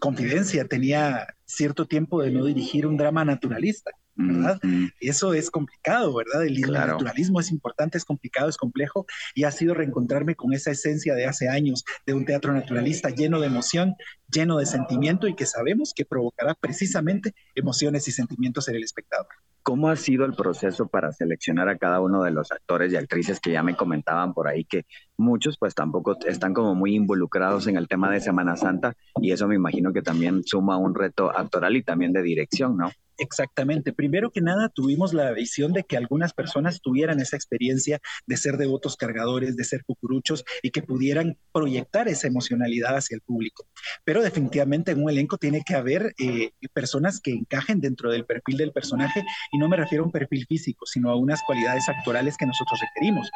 [0.00, 4.60] confidencia, tenía cierto tiempo de no dirigir un drama naturalista ¿verdad?
[5.00, 6.44] Eso es complicado, ¿verdad?
[6.44, 11.14] El, naturalismo es importante, es complicado, es complejo y ha sido reencontrarme con esa esencia
[11.14, 13.96] de hace años de un teatro naturalista lleno de emoción,
[14.30, 19.28] lleno de sentimiento y que sabemos que provocará precisamente emociones y sentimientos en el espectador.
[19.62, 23.40] ¿Cómo ha sido el proceso para seleccionar a cada uno de los actores y actrices
[23.40, 24.86] que ya me comentaban por ahí que
[25.18, 29.46] muchos pues tampoco están como muy involucrados en el tema de Semana Santa y eso
[29.48, 32.90] me imagino que también suma un reto actoral y también de dirección, ¿no?
[33.20, 33.92] Exactamente.
[33.92, 38.56] Primero que nada, tuvimos la visión de que algunas personas tuvieran esa experiencia de ser
[38.56, 43.66] devotos cargadores, de ser cucuruchos y que pudieran proyectar esa emocionalidad hacia el público.
[44.04, 48.56] Pero definitivamente en un elenco tiene que haber eh, personas que encajen dentro del perfil
[48.56, 52.38] del personaje y no me refiero a un perfil físico, sino a unas cualidades actorales
[52.38, 53.30] que nosotros requerimos.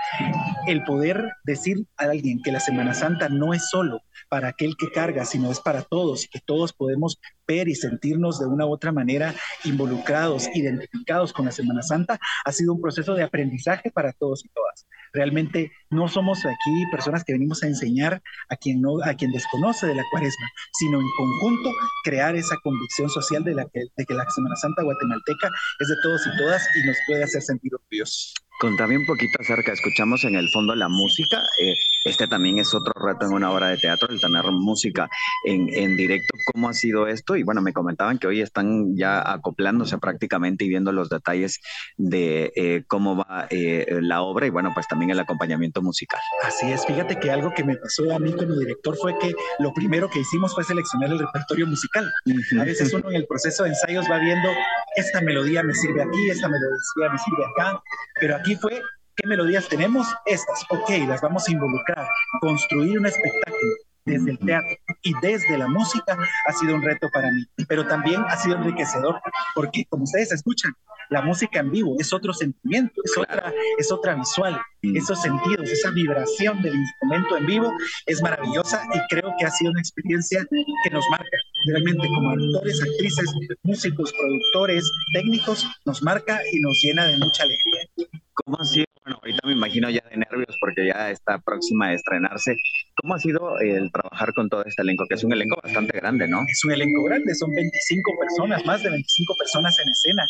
[0.66, 4.90] El poder decir a alguien que la Semana Santa no es solo para aquel que
[4.90, 8.72] carga, sino es para todos y que todos podemos ver y sentirnos de una u
[8.72, 9.34] otra manera
[9.74, 14.48] involucrados, identificados con la Semana Santa, ha sido un proceso de aprendizaje para todos y
[14.48, 14.86] todas.
[15.12, 19.86] Realmente no somos aquí personas que venimos a enseñar a quien, no, a quien desconoce
[19.86, 21.70] de la cuaresma, sino en conjunto
[22.04, 25.94] crear esa convicción social de, la que, de que la Semana Santa guatemalteca es de
[26.02, 28.34] todos y todas y nos puede hacer sentir orgullosos.
[28.60, 32.92] Contame un poquito acerca, escuchamos en el fondo la música, eh, este también es otro
[32.94, 35.08] reto en una obra de teatro, el tener música
[35.44, 39.32] en, en directo, cómo ha sido esto y bueno, me comentaban que hoy están ya
[39.32, 41.60] acoplándose prácticamente y viendo los detalles
[41.96, 46.20] de eh, cómo va eh, la obra y bueno, pues también el acompañamiento musical.
[46.44, 49.74] Así es, fíjate que algo que me pasó a mí como director fue que lo
[49.74, 52.12] primero que hicimos fue seleccionar el repertorio musical.
[52.60, 54.48] A veces uno en el proceso de ensayos va viendo,
[54.94, 57.82] esta melodía me sirve aquí, esta melodía me sirve acá,
[58.20, 58.82] pero aquí fue
[59.16, 60.08] ¿Qué melodías tenemos?
[60.26, 60.64] Estas.
[60.70, 62.04] Ok, las vamos a involucrar.
[62.40, 63.72] Construir un espectáculo
[64.04, 68.22] desde el teatro y desde la música ha sido un reto para mí, pero también
[68.26, 69.20] ha sido enriquecedor,
[69.54, 70.72] porque como ustedes escuchan,
[71.10, 74.60] la música en vivo es otro sentimiento, es otra, es otra visual.
[74.94, 77.72] Esos sentidos, esa vibración del instrumento en vivo
[78.06, 81.36] es maravillosa y creo que ha sido una experiencia que nos marca
[81.68, 88.10] realmente como actores, actrices, músicos, productores, técnicos, nos marca y nos llena de mucha alegría.
[88.34, 88.84] ¿Cómo ha sido?
[89.04, 92.56] Bueno, ahorita me imagino ya de nervios porque ya está próxima a estrenarse.
[92.96, 95.04] ¿Cómo ha sido el trabajar con todo este elenco?
[95.06, 96.42] Que es un elenco bastante grande, ¿no?
[96.48, 100.26] Es un elenco grande, son 25 personas, más de 25 personas en escena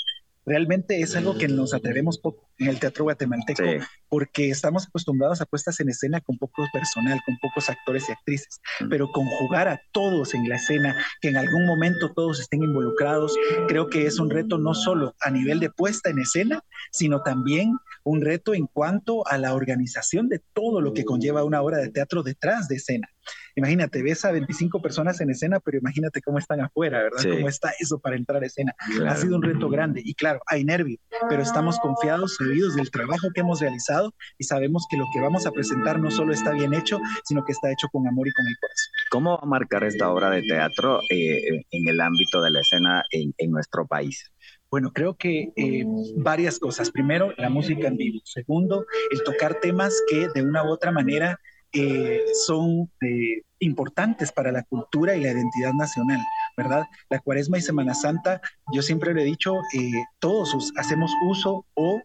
[0.47, 3.63] realmente es algo que nos atrevemos poco en el teatro guatemalteco,
[4.09, 8.61] porque estamos acostumbrados a puestas en escena con poco personal, con pocos actores y actrices,
[8.89, 13.35] pero conjugar a todos en la escena, que en algún momento todos estén involucrados,
[13.69, 17.77] creo que es un reto no solo a nivel de puesta en escena, sino también
[18.05, 21.91] un reto en cuanto a la organización de todo lo que conlleva una obra de
[21.91, 23.09] teatro detrás de escena.
[23.57, 27.23] Imagínate, ves a 25 personas en escena, pero imagínate cómo están afuera, ¿verdad?
[27.31, 28.75] Cómo está eso para entrar a escena.
[29.09, 33.29] Ha sido un reto grande y claro, hay nervios, pero estamos confiados, sabidos del trabajo
[33.35, 36.75] que hemos realizado y sabemos que lo que vamos a presentar no solo está bien
[36.75, 38.93] hecho, sino que está hecho con amor y con el corazón.
[39.11, 43.05] ¿Cómo va a marcar esta obra de teatro eh, en el ámbito de la escena
[43.11, 44.31] en, nuestro país?
[44.75, 45.85] Bueno, creo que eh,
[46.17, 46.91] varias cosas.
[46.91, 48.19] Primero, la música en vivo.
[48.25, 51.39] Segundo, el tocar temas que de una u otra manera
[51.71, 56.19] eh, son eh, importantes para la cultura y la identidad nacional,
[56.57, 56.87] ¿verdad?
[57.09, 58.41] La cuaresma y Semana Santa,
[58.73, 62.03] yo siempre le he dicho, eh, todos hacemos uso o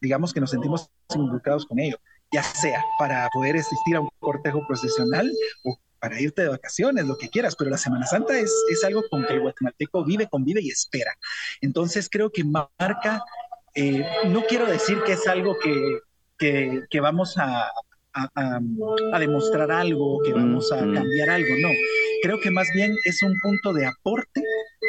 [0.00, 1.96] digamos que nos sentimos involucrados con ello,
[2.32, 5.28] ya sea para poder asistir a un cortejo procesional
[5.64, 9.02] o para irte de vacaciones, lo que quieras, pero la Semana Santa es, es algo
[9.10, 11.12] con que el guatemalteco vive, convive y espera.
[11.60, 13.22] Entonces creo que marca,
[14.26, 16.00] no quiero decir que es algo que,
[16.88, 17.70] que vamos a,
[18.14, 21.68] a, demostrar algo, que vamos a cambiar algo, no.
[22.22, 24.42] Creo que más bien es un punto de aporte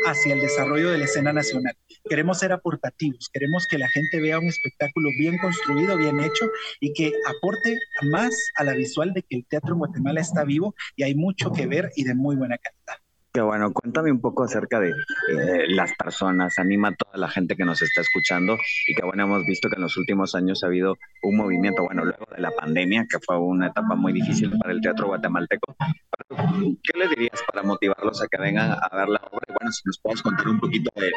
[0.05, 1.75] hacia el desarrollo de la escena nacional.
[2.09, 6.93] Queremos ser aportativos, queremos que la gente vea un espectáculo bien construido, bien hecho y
[6.93, 7.77] que aporte
[8.11, 11.51] más a la visual de que el teatro en Guatemala está vivo y hay mucho
[11.51, 13.00] que ver y de muy buena calidad.
[13.33, 17.55] Qué bueno, cuéntame un poco acerca de eh, las personas, anima a toda la gente
[17.55, 20.67] que nos está escuchando y que bueno, hemos visto que en los últimos años ha
[20.67, 24.73] habido un movimiento, bueno, luego de la pandemia, que fue una etapa muy difícil para
[24.73, 25.77] el teatro guatemalteco.
[26.83, 29.45] ¿Qué le dirías para motivarlos a que vengan a ver la obra?
[29.47, 31.11] Bueno, si nos puedes contar un poquito de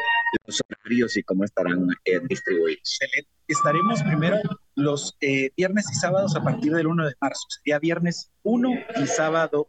[0.47, 2.97] los horarios y cómo estarán eh, distribuidos.
[3.45, 4.37] Estaremos primero
[4.75, 7.45] los eh, viernes y sábados a partir del 1 de marzo.
[7.49, 8.69] Sería viernes 1
[9.03, 9.67] y sábado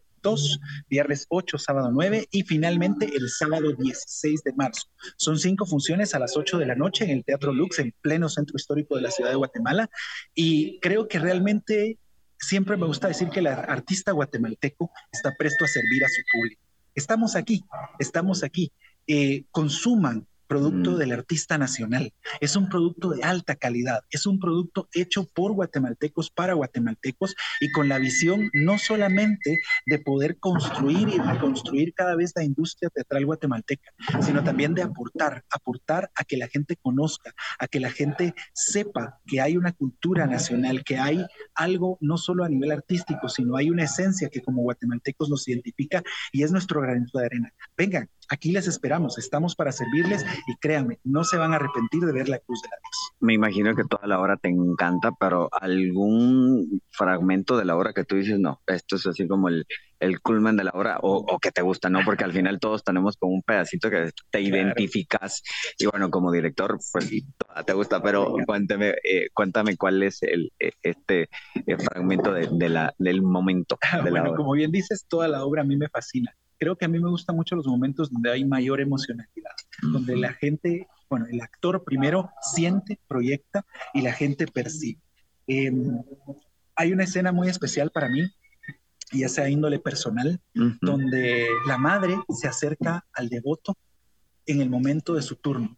[0.88, 4.88] viernes 8, sábado 9 y finalmente el sábado 16 de marzo.
[5.16, 8.28] Son cinco funciones a las 8 de la noche en el Teatro Lux, en pleno
[8.28, 9.88] centro histórico de la ciudad de Guatemala.
[10.34, 11.98] Y creo que realmente
[12.38, 16.62] siempre me gusta decir que el artista guatemalteco está presto a servir a su público.
[16.94, 17.64] Estamos aquí,
[17.98, 18.72] estamos aquí.
[19.06, 20.96] Eh, consuman producto mm.
[20.96, 22.12] del artista nacional.
[22.40, 27.70] Es un producto de alta calidad, es un producto hecho por guatemaltecos para guatemaltecos y
[27.72, 33.24] con la visión no solamente de poder construir y reconstruir cada vez la industria teatral
[33.26, 38.34] guatemalteca, sino también de aportar, aportar a que la gente conozca, a que la gente
[38.52, 43.56] sepa que hay una cultura nacional, que hay algo no solo a nivel artístico, sino
[43.56, 47.52] hay una esencia que como guatemaltecos nos identifica y es nuestro granito de arena.
[47.76, 52.12] Vengan, Aquí les esperamos, estamos para servirles y créanme, no se van a arrepentir de
[52.12, 53.12] ver la cruz de la Dios.
[53.20, 58.04] Me imagino que toda la obra te encanta, pero algún fragmento de la obra que
[58.04, 59.66] tú dices, no, esto es así como el,
[60.00, 62.00] el culmen de la obra o, que te gusta, ¿no?
[62.04, 65.42] Porque al final todos tenemos como un pedacito que te identificas
[65.78, 67.10] y bueno, como director, pues
[67.64, 71.28] te gusta, pero cuéntame, eh, cuéntame cuál es el, e, este
[71.66, 74.36] eh, fragmento de, la, del momento de la obra.
[74.36, 77.08] Como bien dices, toda la obra a mí me fascina creo que a mí me
[77.08, 82.30] gustan mucho los momentos donde hay mayor emocionalidad, donde la gente, bueno, el actor primero
[82.40, 83.64] siente, proyecta
[83.94, 85.00] y la gente percibe.
[85.46, 86.02] Em,
[86.74, 88.22] hay una escena muy especial para mí,
[89.12, 90.40] ya sea índole personal,
[90.80, 93.76] donde la madre se acerca al devoto
[94.46, 95.76] en el momento de su turno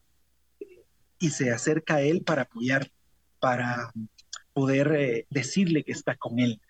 [1.18, 2.90] y se acerca a él para apoyar,
[3.40, 3.92] para
[4.52, 6.60] poder eh, decirle que está con él.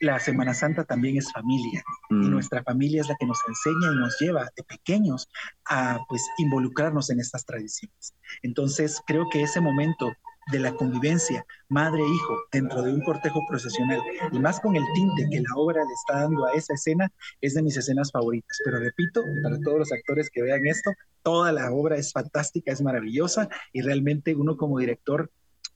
[0.00, 2.30] La Semana Santa también es familia y mm.
[2.30, 5.28] nuestra familia es la que nos enseña y nos lleva de pequeños
[5.68, 8.14] a pues involucrarnos en estas tradiciones.
[8.42, 10.12] Entonces creo que ese momento
[10.50, 14.00] de la convivencia madre-hijo dentro de un cortejo procesional
[14.32, 17.54] y más con el tinte que la obra le está dando a esa escena es
[17.54, 18.58] de mis escenas favoritas.
[18.64, 20.90] Pero repito, para todos los actores que vean esto,
[21.22, 25.30] toda la obra es fantástica, es maravillosa y realmente uno como director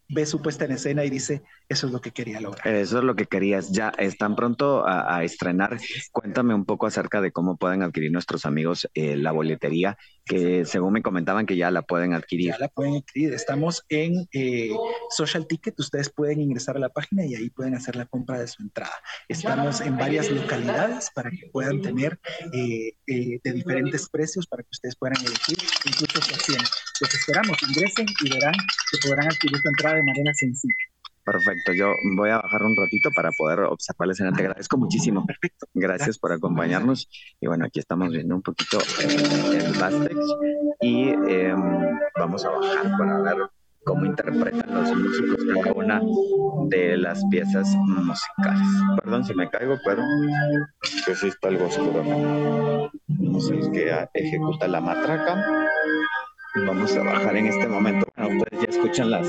[0.09, 2.67] ve su puesta en escena y dice, eso es lo que quería lograr.
[2.67, 3.73] Eso es lo que querías.
[3.73, 5.79] Ya están pronto a, estrenar.
[6.11, 10.93] Cuéntame un poco acerca de cómo pueden adquirir nuestros amigos eh, la boletería, que según
[10.93, 12.49] me comentaban que ya la pueden adquirir.
[12.49, 13.33] Ya la pueden adquirir.
[13.33, 14.71] Estamos en eh,
[15.11, 15.79] Social Ticket.
[15.81, 18.95] Ustedes pueden ingresar a la página y ahí pueden hacer la compra de su entrada.
[19.29, 22.21] Estamos en varias localidades para que puedan tener
[22.53, 26.35] eh, de diferentes precios para que ustedes puedan elegir, incluso se
[27.03, 28.55] Los esperamos, ingresen y verán
[28.93, 30.75] que podrán adquirir su entrada de manera sencilla.
[31.25, 34.33] Perfecto, yo voy a bajar un ratito para poder observar la escena.
[34.33, 35.27] Te agradezco muchísimo.
[35.27, 35.67] Perfecto.
[35.75, 37.09] Gracias por acompañarnos.
[37.41, 40.17] Y bueno, aquí estamos viendo un poquito el Bastex
[40.81, 43.37] y em, vamos a bajar para ver
[43.85, 46.01] cómo interpretan los músicos cada una
[46.69, 48.69] de las piezas musicales.
[49.03, 50.03] Perdón si me caigo, pero
[51.05, 52.91] que sí está algo oscuro.
[53.09, 55.72] Vamos a que ejecuta la matraca.
[56.55, 58.07] Vamos a bajar en este momento.
[58.17, 59.27] ustedes ya escuchan las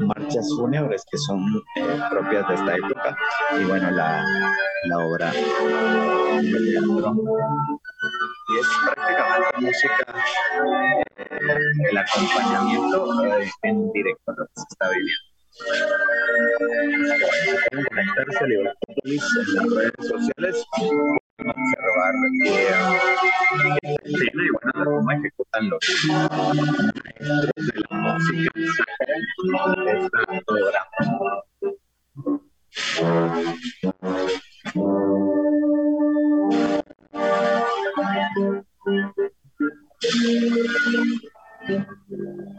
[0.00, 1.40] marchas fúnebres que son
[1.76, 3.16] eh, propias de esta época.
[3.58, 4.22] Y bueno, la,
[4.84, 5.42] la obra de
[6.42, 7.14] teatro.
[8.50, 10.14] Y es prácticamente música,
[11.16, 11.58] eh,
[11.90, 15.28] el acompañamiento eh, en directo lo que se está viviendo.
[17.70, 20.66] Quieren conectarse a Libertópolis en las redes sociales,
[21.38, 22.14] observar
[22.46, 22.68] eh,
[24.04, 28.50] escena y bueno, cómo ejecutan los maestros de la música
[30.46, 30.96] programa.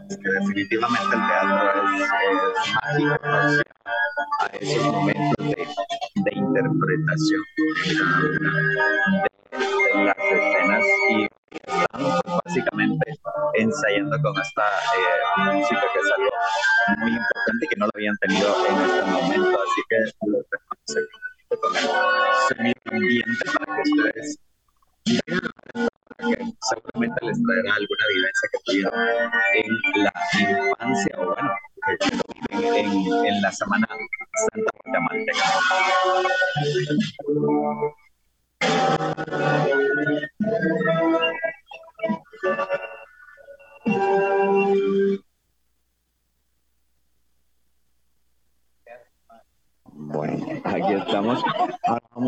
[0.08, 3.79] Es que definitivamente el teatro es, es mágico,
[4.40, 5.66] a esos momentos de,
[6.24, 7.64] de interpretación de,
[10.04, 11.62] las escenas y pues,
[12.44, 13.04] básicamente
[13.54, 16.30] ensayando con esta eh, música que es algo
[16.98, 20.94] muy importante y que no lo habían tenido en este momento, así que los dejamos
[21.60, 21.82] con el
[22.48, 24.28] sonido ambiente para que ustedes
[26.18, 26.36] que
[26.70, 28.94] seguramente les traerá alguna vivencia que tuvieron
[29.54, 30.12] en la
[30.70, 31.52] infancia o bueno,
[32.50, 33.86] viven en, en la Semana
[34.52, 35.44] Santa Guatemalteca.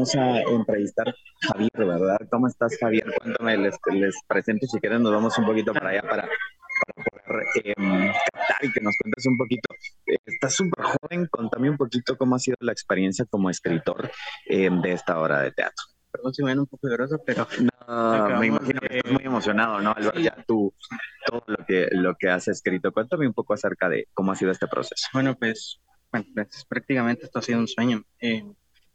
[0.03, 1.15] Vamos a entrevistar a
[1.53, 2.19] Javier, ¿verdad?
[2.29, 3.07] ¿Cómo estás, Javier?
[3.23, 6.29] Cuéntame, les, les presento si quieren, nos vamos un poquito para allá para,
[6.97, 9.69] poder em, captar y que nos cuentes un poquito.
[10.27, 14.11] estás súper joven, contame un poquito cómo ha sido la experiencia como escritor
[14.47, 15.85] em, de esta obra de teatro.
[16.11, 17.47] Perdón si me ven un poco lloroso, pero...
[17.87, 19.95] No, me imagino que estás muy emocionado, ¿no?
[19.97, 20.75] Al ya tú,
[21.27, 22.91] todo lo que, lo que has escrito.
[22.91, 25.07] Cuéntame un poco acerca de cómo ha sido este proceso.
[25.13, 25.81] Bueno, pues
[26.13, 28.05] bueno, pues, prácticamente esto ha sido un sueño.
[28.21, 28.45] Eh,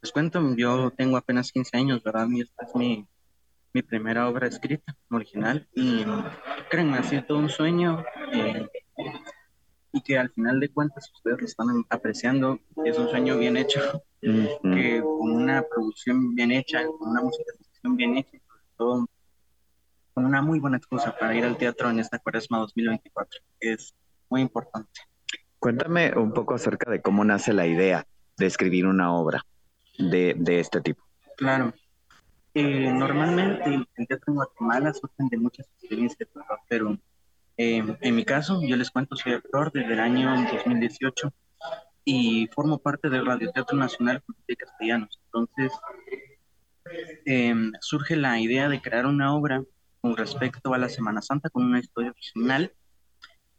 [0.01, 2.27] les cuento, yo tengo apenas 15 años, ¿verdad?
[2.29, 3.07] Y esta es mi,
[3.73, 6.05] mi primera obra escrita, original, y
[6.69, 8.67] créanme, ha sido todo un sueño, eh,
[9.91, 14.03] y que al final de cuentas ustedes lo están apreciando, es un sueño bien hecho,
[14.21, 18.37] que con una producción bien hecha, con una musicalización bien hecha,
[18.77, 19.07] todo
[20.13, 23.95] con una muy buena excusa para ir al teatro en esta cuaresma 2024, que es
[24.29, 25.01] muy importante.
[25.59, 28.05] Cuéntame un poco acerca de cómo nace la idea
[28.35, 29.43] de escribir una obra
[29.97, 31.03] de, de este tipo.
[31.37, 31.73] Claro.
[32.59, 36.27] Eh, normalmente el teatro en Guatemala surgen de muchas experiencias,
[36.67, 36.97] pero
[37.55, 41.31] eh, en mi caso, yo les cuento, soy actor desde el año 2018
[42.03, 45.19] y formo parte del Radioteatro Nacional de Castellanos.
[45.25, 45.71] Entonces,
[47.27, 49.63] eh, surge la idea de crear una obra
[50.01, 52.73] con respecto a la Semana Santa con una historia original.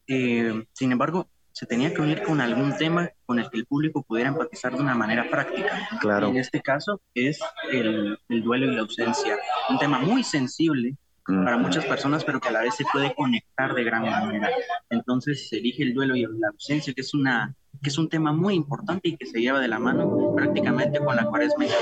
[0.06, 4.28] sin embargo, se tenía que unir con algún tema con el que el público pudiera
[4.28, 5.88] empatizar de una manera práctica.
[6.00, 6.28] Claro.
[6.28, 7.40] En este caso es
[7.72, 9.36] el, el duelo y la ausencia,
[9.68, 10.94] un tema muy sensible
[11.26, 14.50] para muchas personas, pero que a la vez se puede conectar de gran manera.
[14.88, 18.32] Entonces se elige el duelo y la ausencia, que es, una, que es un tema
[18.32, 21.74] muy importante y que se lleva de la mano prácticamente con la cuaresma y la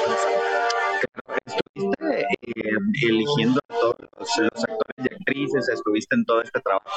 [1.77, 6.89] Estuviste eh, eligiendo a todos los, actores y actrices, estuviste en todo este trabajo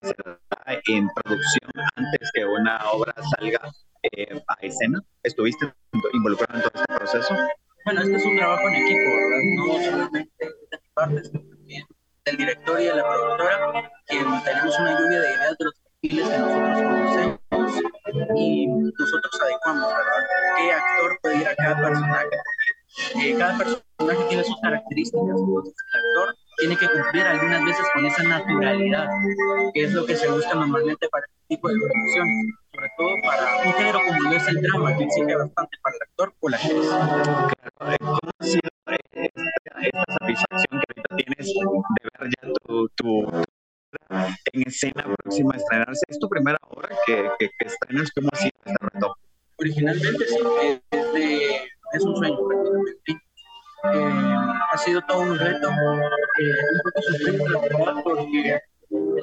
[0.00, 3.70] que se da en producción antes que una obra salga
[4.02, 5.02] eh, a escena.
[5.22, 5.70] ¿Estuviste
[6.14, 7.36] involucrado en todo este proceso?
[7.84, 9.40] Bueno, este es un trabajo en equipo, ¿verdad?
[9.56, 11.86] No solamente de mi parte, sino también
[12.24, 16.28] del director y de la productora, quien tenemos una lluvia de ideas de los perfiles
[16.30, 17.38] que nosotros conocemos
[18.36, 20.56] y nosotros adecuamos, ¿verdad?
[20.56, 22.28] ¿Qué actor puede ir a cada personaje?
[22.96, 28.06] Eh, cada personaje tiene sus características, entonces el actor tiene que cumplir algunas veces con
[28.06, 29.08] esa naturalidad,
[29.72, 33.56] que es lo que se busca normalmente para este tipo de producciones, sobre todo para
[33.66, 36.56] un género como lo es el drama, que exige bastante para el actor o la
[36.56, 36.88] actriz.
[37.98, 43.44] ¿Cómo ha sido esta, satisfacción que ahorita tienes de ver ya tu, tu,
[44.52, 46.04] en escena próxima a estrenarse?
[46.08, 48.12] ¿Es tu primera obra que, que, que estrenas?
[48.12, 49.16] ¿Cómo ha sido este reto?
[49.56, 50.36] Originalmente sí,
[50.90, 51.60] es, de,
[51.94, 53.24] es un sueño prácticamente.
[53.92, 59.14] Eh, ha sido todo un reto, eh, un poco sufrido la verdad, porque en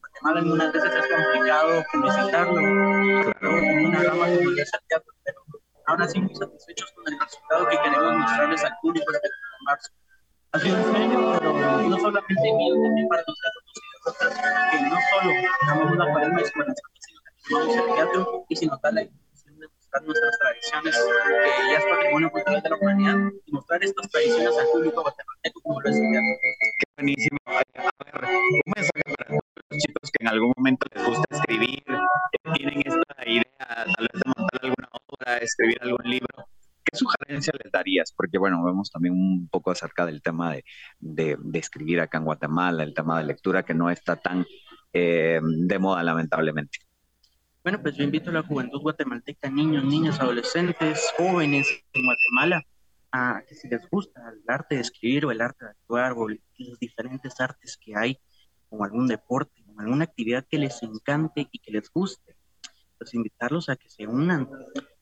[0.00, 4.56] Guatemala algunas veces es complicado publicitarlo, en una rama como el
[4.88, 5.40] teatro, pero
[5.86, 9.28] ahora sí muy satisfechos con el resultado que queremos mostrarles al público este
[9.64, 9.90] marzo.
[10.52, 13.70] Ha sido un sueño, pero no solamente mío, también para nosotros
[14.70, 15.34] que no solo
[15.66, 19.02] damos una palma de escuela, sino que vamos al teatro y sin notar la
[19.98, 24.66] nuestras tradiciones, que ya es patrimonio cultural de la humanidad, y mostrar estas tradiciones al
[24.72, 27.38] público guatemalteco como lo es el Qué buenísimo.
[27.46, 32.52] A ver, un mensaje para los chicos que en algún momento les gusta escribir, que
[32.54, 36.46] tienen esta idea tal vez de montar alguna obra, escribir algún libro.
[36.84, 38.12] ¿Qué sugerencia les darías?
[38.16, 40.64] Porque, bueno, vemos también un poco acerca del tema de,
[40.98, 44.44] de, de escribir acá en Guatemala, el tema de lectura que no está tan
[44.92, 46.78] eh, de moda, lamentablemente.
[47.62, 52.64] Bueno, pues yo invito a la juventud guatemalteca, niños, niñas, adolescentes, jóvenes en Guatemala,
[53.12, 56.26] a que si les gusta el arte de escribir o el arte de actuar o
[56.26, 58.18] los diferentes artes que hay,
[58.70, 62.34] o algún deporte, o alguna actividad que les encante y que les guste,
[62.96, 64.48] pues invitarlos a que se unan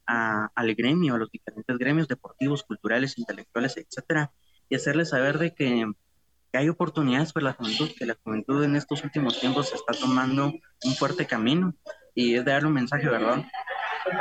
[0.09, 4.33] a, al gremio, a los diferentes gremios deportivos, culturales, intelectuales, etcétera,
[4.69, 5.87] y hacerles saber de que,
[6.51, 10.53] que hay oportunidades para la juventud, que la juventud en estos últimos tiempos está tomando
[10.85, 11.73] un fuerte camino
[12.19, 13.45] y es de darle un mensaje, ¿verdad?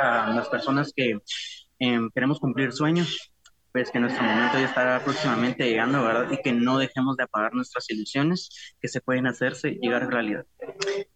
[0.00, 1.18] A las personas que
[1.80, 3.32] eh, queremos cumplir sueños,
[3.72, 6.30] pues que nuestro momento ya está próximamente llegando, ¿verdad?
[6.30, 10.46] Y que no dejemos de apagar nuestras ilusiones que se pueden hacerse llegar a realidad.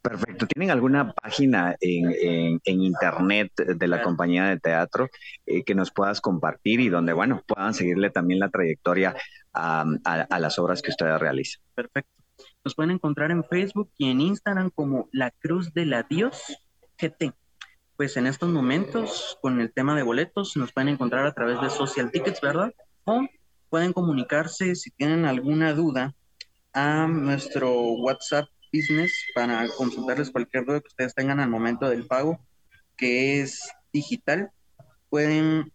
[0.02, 0.48] Perfecto.
[0.48, 5.08] ¿Tienen alguna página en, en, en internet de la compañía de teatro
[5.46, 9.14] eh, que nos puedas compartir y donde, bueno, puedan seguirle también la trayectoria
[9.52, 11.62] a, a, a las obras que ustedes realizan?
[11.76, 12.10] Perfecto.
[12.64, 16.42] Nos pueden encontrar en Facebook y en Instagram como La Cruz de la Dios
[17.02, 17.32] GT.
[17.96, 21.70] Pues en estos momentos, con el tema de boletos, nos pueden encontrar a través de
[21.70, 22.72] Social Tickets, ¿verdad?
[23.04, 23.26] O
[23.68, 26.14] pueden comunicarse si tienen alguna duda
[26.72, 32.40] a nuestro WhatsApp Business para consultarles cualquier duda que ustedes tengan al momento del pago,
[32.96, 34.50] que es digital.
[35.10, 35.70] Pueden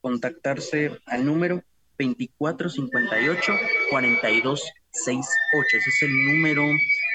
[0.00, 1.62] contactarse al número
[1.98, 3.52] 2458
[3.90, 5.76] 4268.
[5.76, 6.62] Ese es el número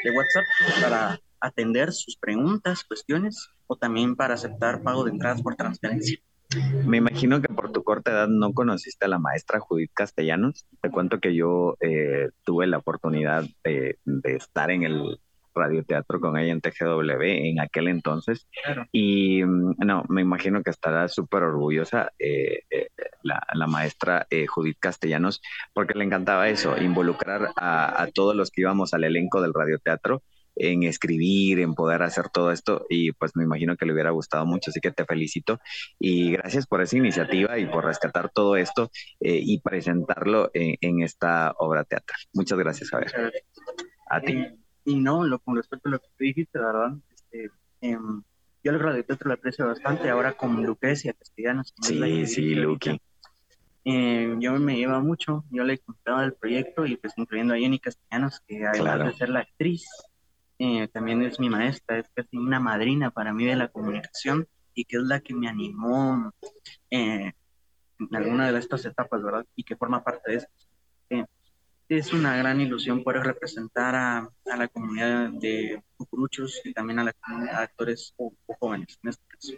[0.03, 0.43] de WhatsApp
[0.81, 6.19] para atender sus preguntas, cuestiones o también para aceptar pago de entradas por transferencia.
[6.85, 10.65] Me imagino que por tu corta edad no conociste a la maestra Judith Castellanos.
[10.81, 15.19] Te cuento que yo eh, tuve la oportunidad de, de, estar en el
[15.53, 18.47] radioteatro con ella en TGW en aquel entonces.
[18.63, 18.87] Claro.
[18.91, 22.89] Y no, me imagino que estará súper orgullosa eh, eh,
[23.21, 25.41] la, la, maestra eh, Judith Castellanos
[25.73, 30.23] porque le encantaba eso, involucrar a, a todos los que íbamos al elenco del radioteatro
[30.60, 34.45] en escribir, en poder hacer todo esto y pues me imagino que le hubiera gustado
[34.45, 35.60] mucho, así que te felicito
[35.99, 41.01] y gracias por esa iniciativa y por rescatar todo esto eh, y presentarlo en, en,
[41.01, 42.20] esta obra teatral.
[42.34, 43.34] Muchas gracias, Javier.
[44.10, 44.34] A ti.
[44.34, 46.97] Eh, y no, lo, con respecto a lo que tú dijiste, ¿verdad?
[47.10, 47.51] Este,
[47.82, 47.97] eh,
[48.64, 51.74] yo el radioteatro lo aprecio bastante, ahora con Lucrecia Castellanos.
[51.82, 52.99] Sí, sí, Luqui.
[53.86, 57.80] Eh, yo me lleva mucho, yo le contaba el proyecto y pues incluyendo a Jenny
[57.80, 59.05] Castellanos, que además claro.
[59.05, 59.88] de ser la actriz,
[60.60, 64.86] eh, también es mi maestra, es casi una madrina para mí de la comunicación y
[64.86, 66.32] que es la que me animó
[66.91, 67.32] eh,
[67.99, 69.45] en alguna de estas etapas, ¿verdad?
[69.55, 70.47] Y que forma parte de eso.
[71.89, 77.13] Es una gran ilusión poder representar a, la comunidad de cucuruchos y también a la
[77.13, 79.53] comunidad de actores o, jóvenes en este caso.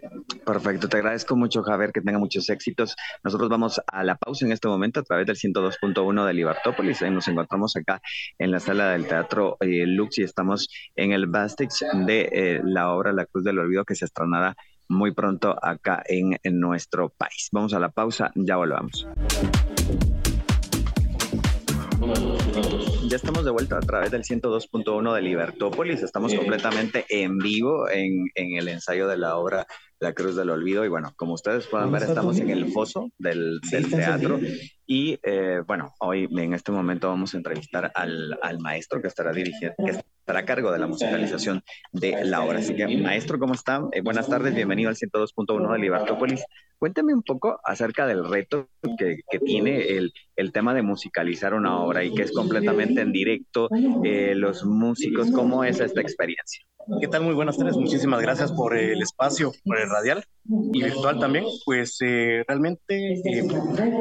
[0.46, 2.96] Perfecto, te agradezco mucho, Javier, que tenga muchos éxitos.
[3.22, 7.02] Nosotros vamos a la pausa en este momento a través del 102.1 de Libertópolis.
[7.02, 8.00] Ahí nos encontramos acá
[8.38, 12.94] en la sala del Teatro eh, Lux y estamos en el backstage de eh, la
[12.94, 14.56] obra La Cruz del Olvido que se estrenará
[14.88, 17.50] muy pronto acá en, en nuestro país.
[17.52, 19.06] Vamos a la pausa, ya volvamos.
[23.12, 26.02] Ya estamos de vuelta a través del 102.1 de Libertópolis.
[26.02, 29.66] Estamos completamente en vivo en, en, el ensayo de la obra
[30.00, 30.82] La Cruz del Olvido.
[30.84, 34.40] Y bueno, como ustedes pueden ver, estamos en el foso del, del teatro.
[34.86, 39.32] Y eh, bueno, hoy en este momento vamos a entrevistar al, al maestro que estará
[39.32, 42.60] dirigiendo, que estará a cargo de la musicalización de la obra.
[42.60, 43.82] Así que, maestro, ¿cómo está?
[43.92, 46.44] Eh, buenas tardes, bienvenido al 102.1 de Libertópolis.
[46.82, 48.68] Cuéntame un poco acerca del reto
[48.98, 53.12] que, que tiene el, el, tema de musicalizar una obra y que es completamente en
[53.12, 53.68] directo,
[54.02, 56.66] eh, los músicos, ¿cómo es esta experiencia?
[57.00, 57.22] ¿Qué tal?
[57.22, 57.76] Muy buenas tardes.
[57.76, 60.24] Muchísimas gracias por el espacio, por el radial
[60.72, 61.44] y virtual también.
[61.64, 63.46] Pues eh, realmente eh,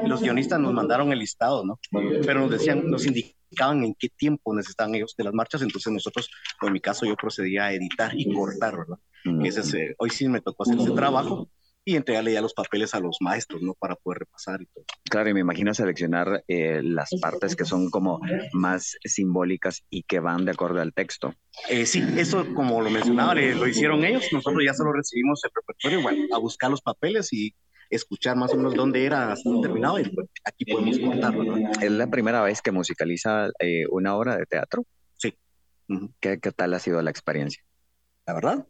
[0.08, 1.80] los guionistas nos mandaron el listado, ¿no?
[2.26, 5.62] Pero nos decían, nos indicaban en qué tiempo necesitaban ellos de las marchas.
[5.62, 8.98] Entonces nosotros, en mi caso, yo procedía a editar y cortar, ¿verdad?
[9.24, 9.46] Mm.
[9.46, 11.48] Ese es, hoy sí me tocó hacer ese trabajo
[11.84, 13.74] y entregarle ya los papeles a los maestros, ¿no?
[13.74, 14.86] Para poder repasar y todo.
[15.10, 18.20] Claro, y me imagino seleccionar eh, las partes que son como
[18.54, 21.34] más simbólicas y que van de acuerdo al texto.
[21.70, 26.02] Eh, sí, eso como lo mencionaba, lo hicieron ellos, nosotros ya solo recibimos el repertorio,
[26.02, 27.54] bueno, a buscar los papeles y
[27.90, 31.44] escuchar más o menos dónde era hasta terminado y pues, aquí podemos contarlo.
[31.44, 31.70] ¿no?
[31.82, 34.86] ¿Es la primera vez que musicaliza eh, una obra de teatro?
[35.18, 35.36] Sí.
[36.20, 37.62] ¿Qué, ¿Qué tal ha sido la experiencia?
[38.32, 38.68] La verdad.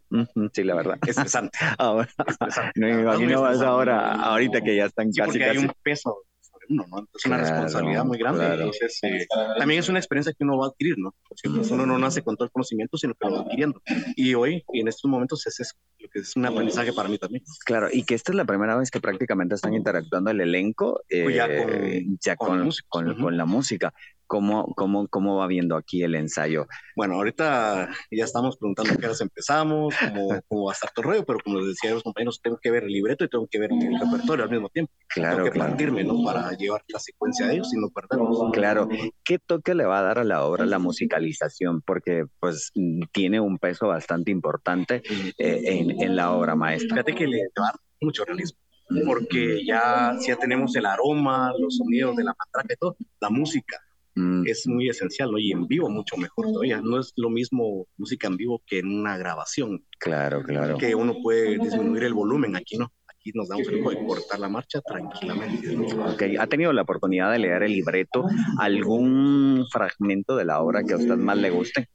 [0.53, 0.97] Sí, la verdad.
[1.05, 1.57] Estresante.
[1.77, 2.71] ahora, estresante.
[2.79, 5.57] No me imagino más ahora, ahorita que ya están sí, casi, porque casi.
[5.59, 7.07] hay un peso sobre uno, ¿no?
[7.13, 8.39] Es una Claro, responsabilidad muy grande.
[8.39, 8.53] claro.
[8.63, 11.13] Entonces, eh, también es una experiencia que uno va a adquirir, ¿no?
[11.27, 13.81] Porque pues, uno no nace con todo el conocimiento, sino que lo va adquiriendo.
[14.15, 17.43] Y hoy, y en estos momentos, es lo que es un aprendizaje para mí también.
[17.65, 21.23] Claro, y que esta es la primera vez que prácticamente están interactuando el elenco eh,
[21.23, 23.21] Pues ya con- ya con con, con- Ujú.
[23.23, 23.93] con la música.
[24.31, 26.65] ¿Cómo, cómo, ¿Cómo va viendo aquí el ensayo?
[26.95, 31.11] Bueno, ahorita ya estamos preguntando qué horas empezamos, cómo, cómo va a estar todo el
[31.11, 33.45] rollo, pero como les decía a los compañeros, tengo que ver el libreto y tengo
[33.51, 34.93] que ver el repertorio al mismo tiempo.
[35.09, 35.69] Claro, tengo que claro.
[35.71, 36.23] partirme, ¿no?
[36.23, 38.39] Para llevar la secuencia de ellos y no perderlos.
[38.53, 38.87] Claro,
[39.25, 41.81] ¿qué toque le va a dar a la obra la musicalización?
[41.81, 42.71] Porque pues
[43.11, 45.03] tiene un peso bastante importante
[45.37, 46.95] eh, en, en la obra maestra.
[46.95, 48.59] Fíjate que le va a dar mucho realismo,
[49.05, 53.77] porque ya, ya tenemos el aroma, los sonidos de la matraca y todo, la música
[54.15, 55.37] Mm, es muy esencial, ¿no?
[55.37, 56.81] Y en vivo mucho mejor todavía.
[56.81, 60.77] No es lo mismo música en vivo que en una grabación, claro, claro.
[60.77, 62.55] que uno puede disminuir el volumen.
[62.55, 62.91] Aquí no.
[63.07, 65.77] Aquí nos damos el lujo de cortar la marcha tranquilamente.
[65.77, 68.25] Ok, ¿Ha tenido la oportunidad de leer el libreto?
[68.57, 71.87] ¿Algún fragmento de la obra que a usted más le guste?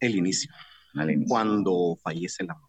[0.00, 0.50] El inicio,
[0.94, 1.24] inicio.
[1.28, 2.68] cuando fallece la mamá.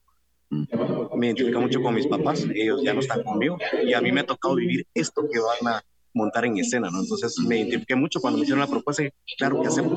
[0.50, 1.18] Mm.
[1.18, 4.22] Me identifica mucho con mis papás, ellos ya no están conmigo y a mí me
[4.22, 5.84] ha tocado vivir esto que van a
[6.18, 7.00] montar en escena, ¿no?
[7.02, 9.96] Entonces me identifiqué mucho cuando me hicieron la propuesta y claro que acepto,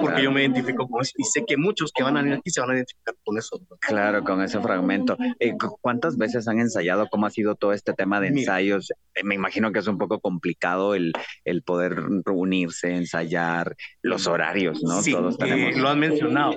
[0.00, 2.50] porque yo me identifico con eso y sé que muchos que van a venir aquí
[2.50, 3.60] se van a identificar con eso.
[3.70, 3.76] ¿no?
[3.80, 5.16] Claro, con ese fragmento.
[5.38, 7.06] Eh, cu- ¿Cuántas veces han ensayado?
[7.10, 8.40] ¿Cómo ha sido todo este tema de Mira.
[8.40, 8.90] ensayos?
[9.14, 11.12] Eh, me imagino que es un poco complicado el,
[11.44, 11.94] el poder
[12.24, 15.02] reunirse, ensayar, los horarios, ¿no?
[15.02, 15.76] Sí, Todos eh, tenemos.
[15.76, 16.52] lo han mencionado.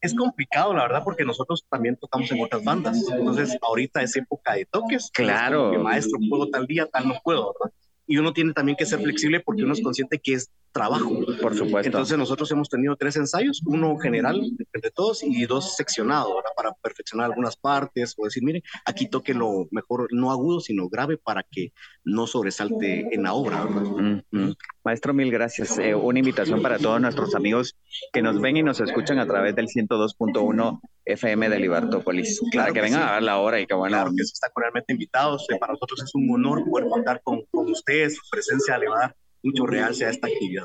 [0.00, 3.02] Es complicado, la verdad, porque nosotros también tocamos en otras bandas.
[3.10, 5.10] Entonces, ahorita es época de toques.
[5.12, 5.70] Claro.
[5.72, 7.74] Que, maestro, puedo tal día, tal no puedo, ¿verdad?
[8.06, 11.10] Y uno tiene también que ser flexible porque uno es consciente que es trabajo.
[11.40, 11.88] Por supuesto.
[11.88, 14.40] Entonces nosotros hemos tenido tres ensayos, uno general
[14.72, 16.32] entre todos y dos seccionados.
[16.54, 21.16] Para perfeccionar algunas partes o decir, miren, aquí toque lo mejor, no agudo, sino grave
[21.16, 21.72] para que
[22.04, 23.64] no sobresalte en la obra.
[23.64, 24.54] Mm, mm.
[24.84, 25.78] Maestro, mil gracias.
[25.78, 27.74] Eh, una invitación para todos nuestros amigos
[28.12, 32.40] que nos ven y nos escuchan a través del 102.1 FM de Libertópolis.
[32.50, 33.08] Claro que que vengan sí.
[33.08, 33.96] a ver la hora y que bueno.
[33.96, 35.46] Claro que están cordialmente invitados.
[35.50, 38.96] Eh, Para nosotros es un honor poder contar con, con ustedes, su presencia le va
[38.96, 40.64] a dar mucho realce a esta actividad.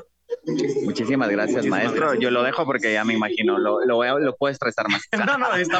[0.84, 2.00] Muchísimas gracias, Muchísimas maestro.
[2.06, 2.22] gracias.
[2.22, 5.02] Yo lo dejo porque ya me imagino, lo, lo, voy a- lo puedo estresar más.
[5.26, 5.78] No, no, esto,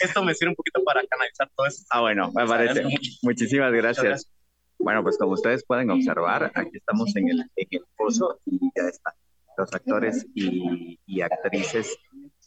[0.00, 1.84] esto me sirve un poquito para canalizar todo esto.
[1.90, 2.84] Ah, bueno, me parece.
[3.22, 4.30] Muchísimas gracias.
[4.78, 8.88] Bueno, pues como ustedes pueden observar, aquí estamos en el, en el pozo y ya
[8.88, 9.14] están
[9.56, 11.96] los actores y, y actrices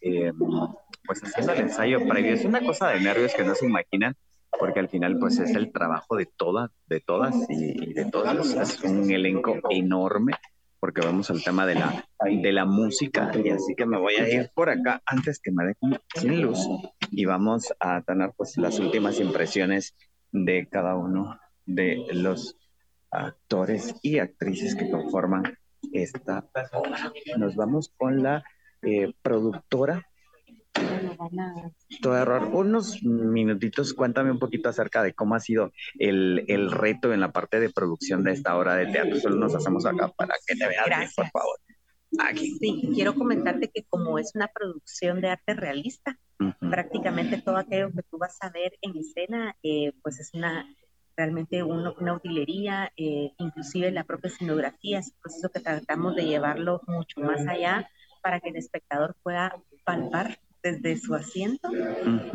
[0.02, 0.32] eh,
[1.06, 2.34] pues haciendo el ensayo previo.
[2.34, 4.14] Es una cosa de nervios que no se imaginan
[4.60, 8.54] porque al final pues es el trabajo de todas, de todas y, de todos.
[8.56, 10.34] Es un elenco enorme
[10.80, 14.30] porque vamos al tema de la, de la música y así que me voy a
[14.30, 16.60] ir por acá antes que me dejen sin luz
[17.10, 19.96] y vamos a tener pues las últimas impresiones
[20.32, 22.58] de cada uno de los
[23.12, 25.58] actores y actrices que conforman
[25.92, 27.12] esta obra.
[27.38, 28.44] Nos vamos con la
[28.82, 30.07] eh, productora.
[32.02, 32.50] Todo error.
[32.54, 37.32] Unos minutitos, cuéntame un poquito acerca de cómo ha sido el, el reto en la
[37.32, 39.16] parte de producción de esta obra de teatro.
[39.20, 41.14] Solo nos hacemos acá para que te vean, Gracias.
[41.16, 41.58] por favor.
[42.20, 42.58] Aquí.
[42.60, 46.70] Sí, quiero comentarte que como es una producción de arte realista, Ujú.
[46.70, 50.66] prácticamente todo aquello que tú vas a ver en escena, eh, pues es una
[51.18, 56.26] realmente uno- una utilería, eh, inclusive la propia escenografía, es un proceso que tratamos de
[56.26, 57.90] llevarlo mucho más allá
[58.22, 61.70] para que el espectador pueda palpar desde su asiento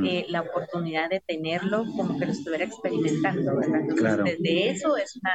[0.04, 3.80] eh, la oportunidad de tenerlo como que lo estuviera experimentando, ¿verdad?
[3.80, 5.34] Entonces, desde eso es una,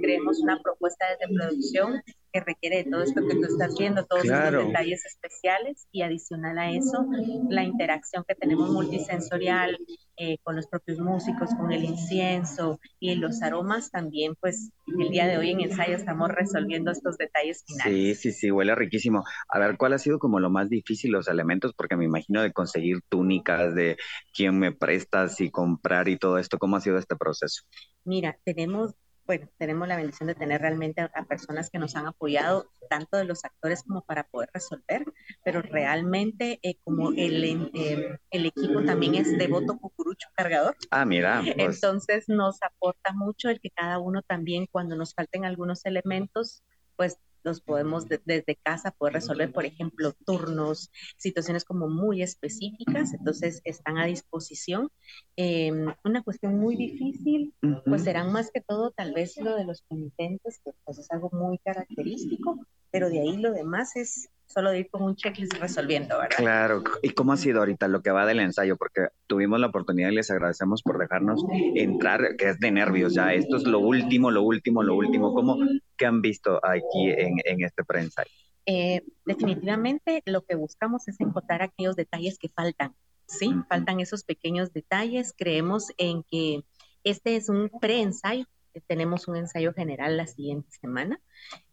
[0.00, 2.02] creemos una propuesta desde producción
[2.32, 6.58] que requiere de todo esto que tú estás viendo, todos los detalles especiales y adicional
[6.58, 7.06] a eso,
[7.48, 9.78] la interacción que tenemos multisensorial
[10.16, 15.26] eh, con los propios músicos, con el incienso y los aromas también, pues el día
[15.26, 17.92] de hoy en ensayo estamos resolviendo estos detalles finales.
[17.92, 19.24] Sí, sí, sí, huele riquísimo.
[19.48, 21.72] A ver, ¿cuál ha sido como lo más difícil los elementos?
[21.74, 23.96] Porque me imagino de conseguir túnicas, de
[24.34, 27.62] quién me prestas y comprar y todo esto, ¿cómo ha sido este proceso?
[28.04, 28.94] Mira, tenemos
[29.26, 33.24] bueno, tenemos la bendición de tener realmente a, personas que nos han apoyado, tanto de
[33.24, 35.04] los actores como para poder resolver,
[35.44, 40.76] pero realmente eh, como el, eh, el equipo también es devoto cucurucho cargador.
[40.90, 41.42] Ah, mira.
[41.42, 41.76] Pues.
[41.76, 46.62] Entonces nos aporta mucho el que cada uno también, cuando nos falten algunos elementos,
[46.96, 53.60] pues los podemos desde casa poder resolver, por ejemplo, turnos, situaciones como muy específicas, entonces
[53.64, 54.90] están a disposición.
[55.36, 59.82] Em, una cuestión muy difícil, pues serán más que todo tal vez lo de los
[59.82, 62.58] penitentes, que pues es algo muy característico,
[62.90, 66.36] pero de ahí lo demás es solo ir con un checklist resolviendo, ¿verdad?
[66.36, 66.84] Claro.
[67.02, 68.76] ¿Y cómo ha sido ahorita lo que va del ensayo?
[68.76, 71.42] Porque tuvimos la oportunidad y les agradecemos por dejarnos
[71.74, 73.32] entrar, que es de nervios ya.
[73.32, 75.34] Esto es lo último, lo último, lo último.
[75.34, 75.56] ¿Cómo
[76.02, 78.28] que han visto aquí en, en este preensayo?
[78.66, 82.92] Eh, definitivamente lo que buscamos es encontrar aquellos detalles que faltan,
[83.26, 83.54] ¿sí?
[83.68, 85.32] Faltan esos pequeños detalles.
[85.36, 86.64] Creemos en que
[87.04, 88.46] este es un preensayo
[88.86, 91.20] tenemos un ensayo general la siguiente semana,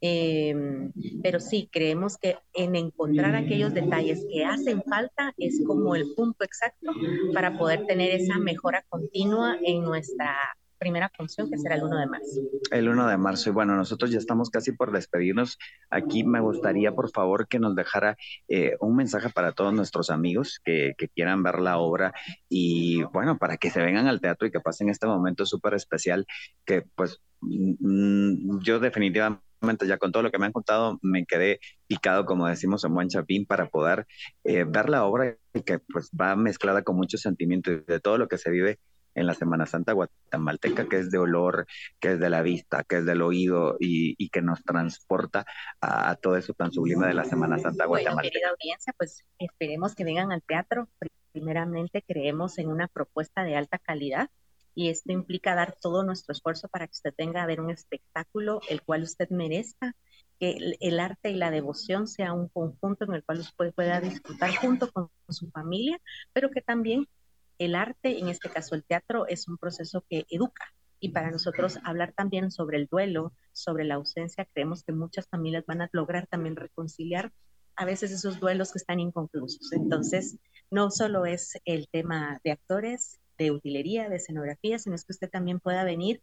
[0.01, 0.91] em,
[1.23, 6.43] pero sí, creemos que en encontrar aquellos detalles que hacen falta es como el punto
[6.43, 6.91] exacto
[7.33, 10.35] para poder tener esa mejora continua en nuestra
[10.79, 12.41] primera función, que será el 1 de marzo.
[12.71, 13.49] El 1 de marzo.
[13.49, 15.59] Y bueno, nosotros ya estamos casi por despedirnos.
[15.89, 18.17] Aquí me gustaría, por favor, que nos dejara
[18.47, 22.13] eh, un mensaje para todos nuestros amigos que, quieran ver la obra
[22.47, 26.25] y, bueno, para que se vengan al teatro y que pasen este momento súper especial
[26.65, 29.43] que, pues, mm, yo definitivamente
[29.85, 33.09] ya con todo lo que me han contado me quedé picado, como decimos en buen
[33.09, 34.07] chapín, para poder
[34.43, 38.27] eh, ver la obra y que pues va mezclada con muchos sentimientos de todo lo
[38.27, 38.79] que se vive
[39.15, 41.65] en la Semana Santa guatemalteca, que es de olor,
[41.99, 45.45] que es de la vista, que es del oído y, que nos transporta
[45.81, 48.15] a, todo eso tan sublime de la Semana Santa guatemalteca.
[48.15, 50.87] Bueno, querida audiencia, pues esperemos que vengan al teatro.
[51.31, 54.29] Primeramente, creemos en una propuesta de alta calidad
[54.75, 58.61] y esto implica dar todo nuestro esfuerzo para que usted tenga a ver un espectáculo
[58.69, 59.95] el cual usted merezca,
[60.39, 64.55] que el, arte y la devoción sea un conjunto en el cual usted pueda disfrutar
[64.55, 65.99] junto con su familia,
[66.31, 67.07] pero que también
[67.59, 70.73] el arte, en este caso el teatro, es un proceso que educa.
[70.99, 75.65] Y para nosotros hablar también sobre el duelo, sobre la ausencia, creemos que muchas familias
[75.65, 77.31] van a lograr también reconciliar
[77.75, 79.71] a veces esos duelos que están inconclusos.
[79.71, 80.37] Entonces,
[80.71, 85.29] no solo es el tema de actores, de utilería, de escenografía, sino es que usted
[85.29, 86.21] también pueda venir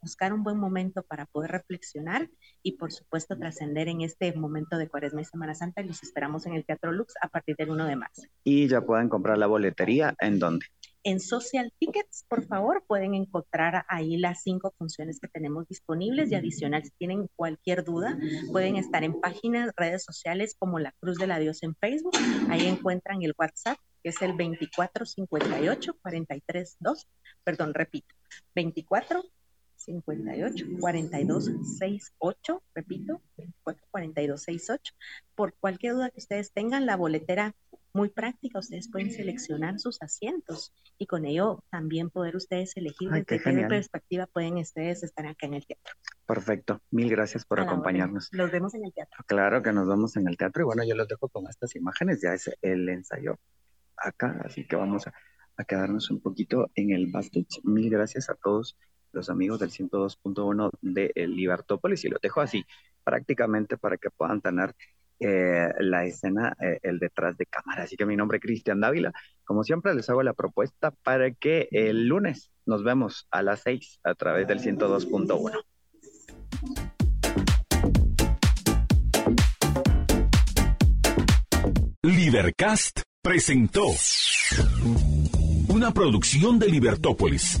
[0.00, 2.28] buscar un buen momento para poder reflexionar
[2.62, 6.46] y por supuesto trascender en este momento de Cuaresma y Semana Santa y los esperamos
[6.46, 8.22] en el Teatro Lux a partir del 1 de marzo.
[8.44, 10.66] Y ya pueden comprar la boletería en dónde?
[11.04, 16.36] En Social Tickets, por favor, pueden encontrar ahí las cinco funciones que tenemos disponibles y
[16.36, 18.16] adicional, si tienen cualquier duda,
[18.52, 22.16] pueden estar en páginas, redes sociales como La Cruz de la Dios en Facebook.
[22.50, 27.08] Ahí encuentran el WhatsApp, que es el 2458 432,
[27.42, 28.14] perdón, repito,
[28.54, 29.24] 24
[29.84, 34.94] 58 42 68, repito, 24 42 68.
[35.34, 37.54] Por cualquier duda que ustedes tengan, la boletera
[37.94, 43.24] muy práctica, ustedes pueden seleccionar sus asientos y con ello también poder ustedes elegir desde
[43.24, 45.94] qué, perspectiva pueden ustedes estar acá en el teatro.
[46.26, 48.30] Perfecto, mil gracias por acompañarnos.
[48.32, 49.22] Nos vemos en el teatro.
[49.26, 52.22] Claro que nos vemos en el teatro y bueno, yo los dejo con estas imágenes,
[52.22, 53.38] ya es el ensayo
[53.96, 55.12] acá, así que vamos a,
[55.56, 57.60] a quedarnos un poquito en el backstage.
[57.64, 58.76] Mil gracias a todos
[59.12, 62.64] los amigos del 102.1 de Libertópolis y lo dejo así
[63.04, 64.74] prácticamente para que puedan tener
[65.20, 67.84] eh, la escena, eh, el detrás de cámara.
[67.84, 69.12] Así que mi nombre es Cristian Dávila.
[69.44, 74.00] Como siempre les hago la propuesta para que el lunes nos vemos a las 6
[74.02, 75.62] a través del 102.1.
[82.02, 83.86] Libercast presentó
[85.68, 87.60] una producción de Libertópolis.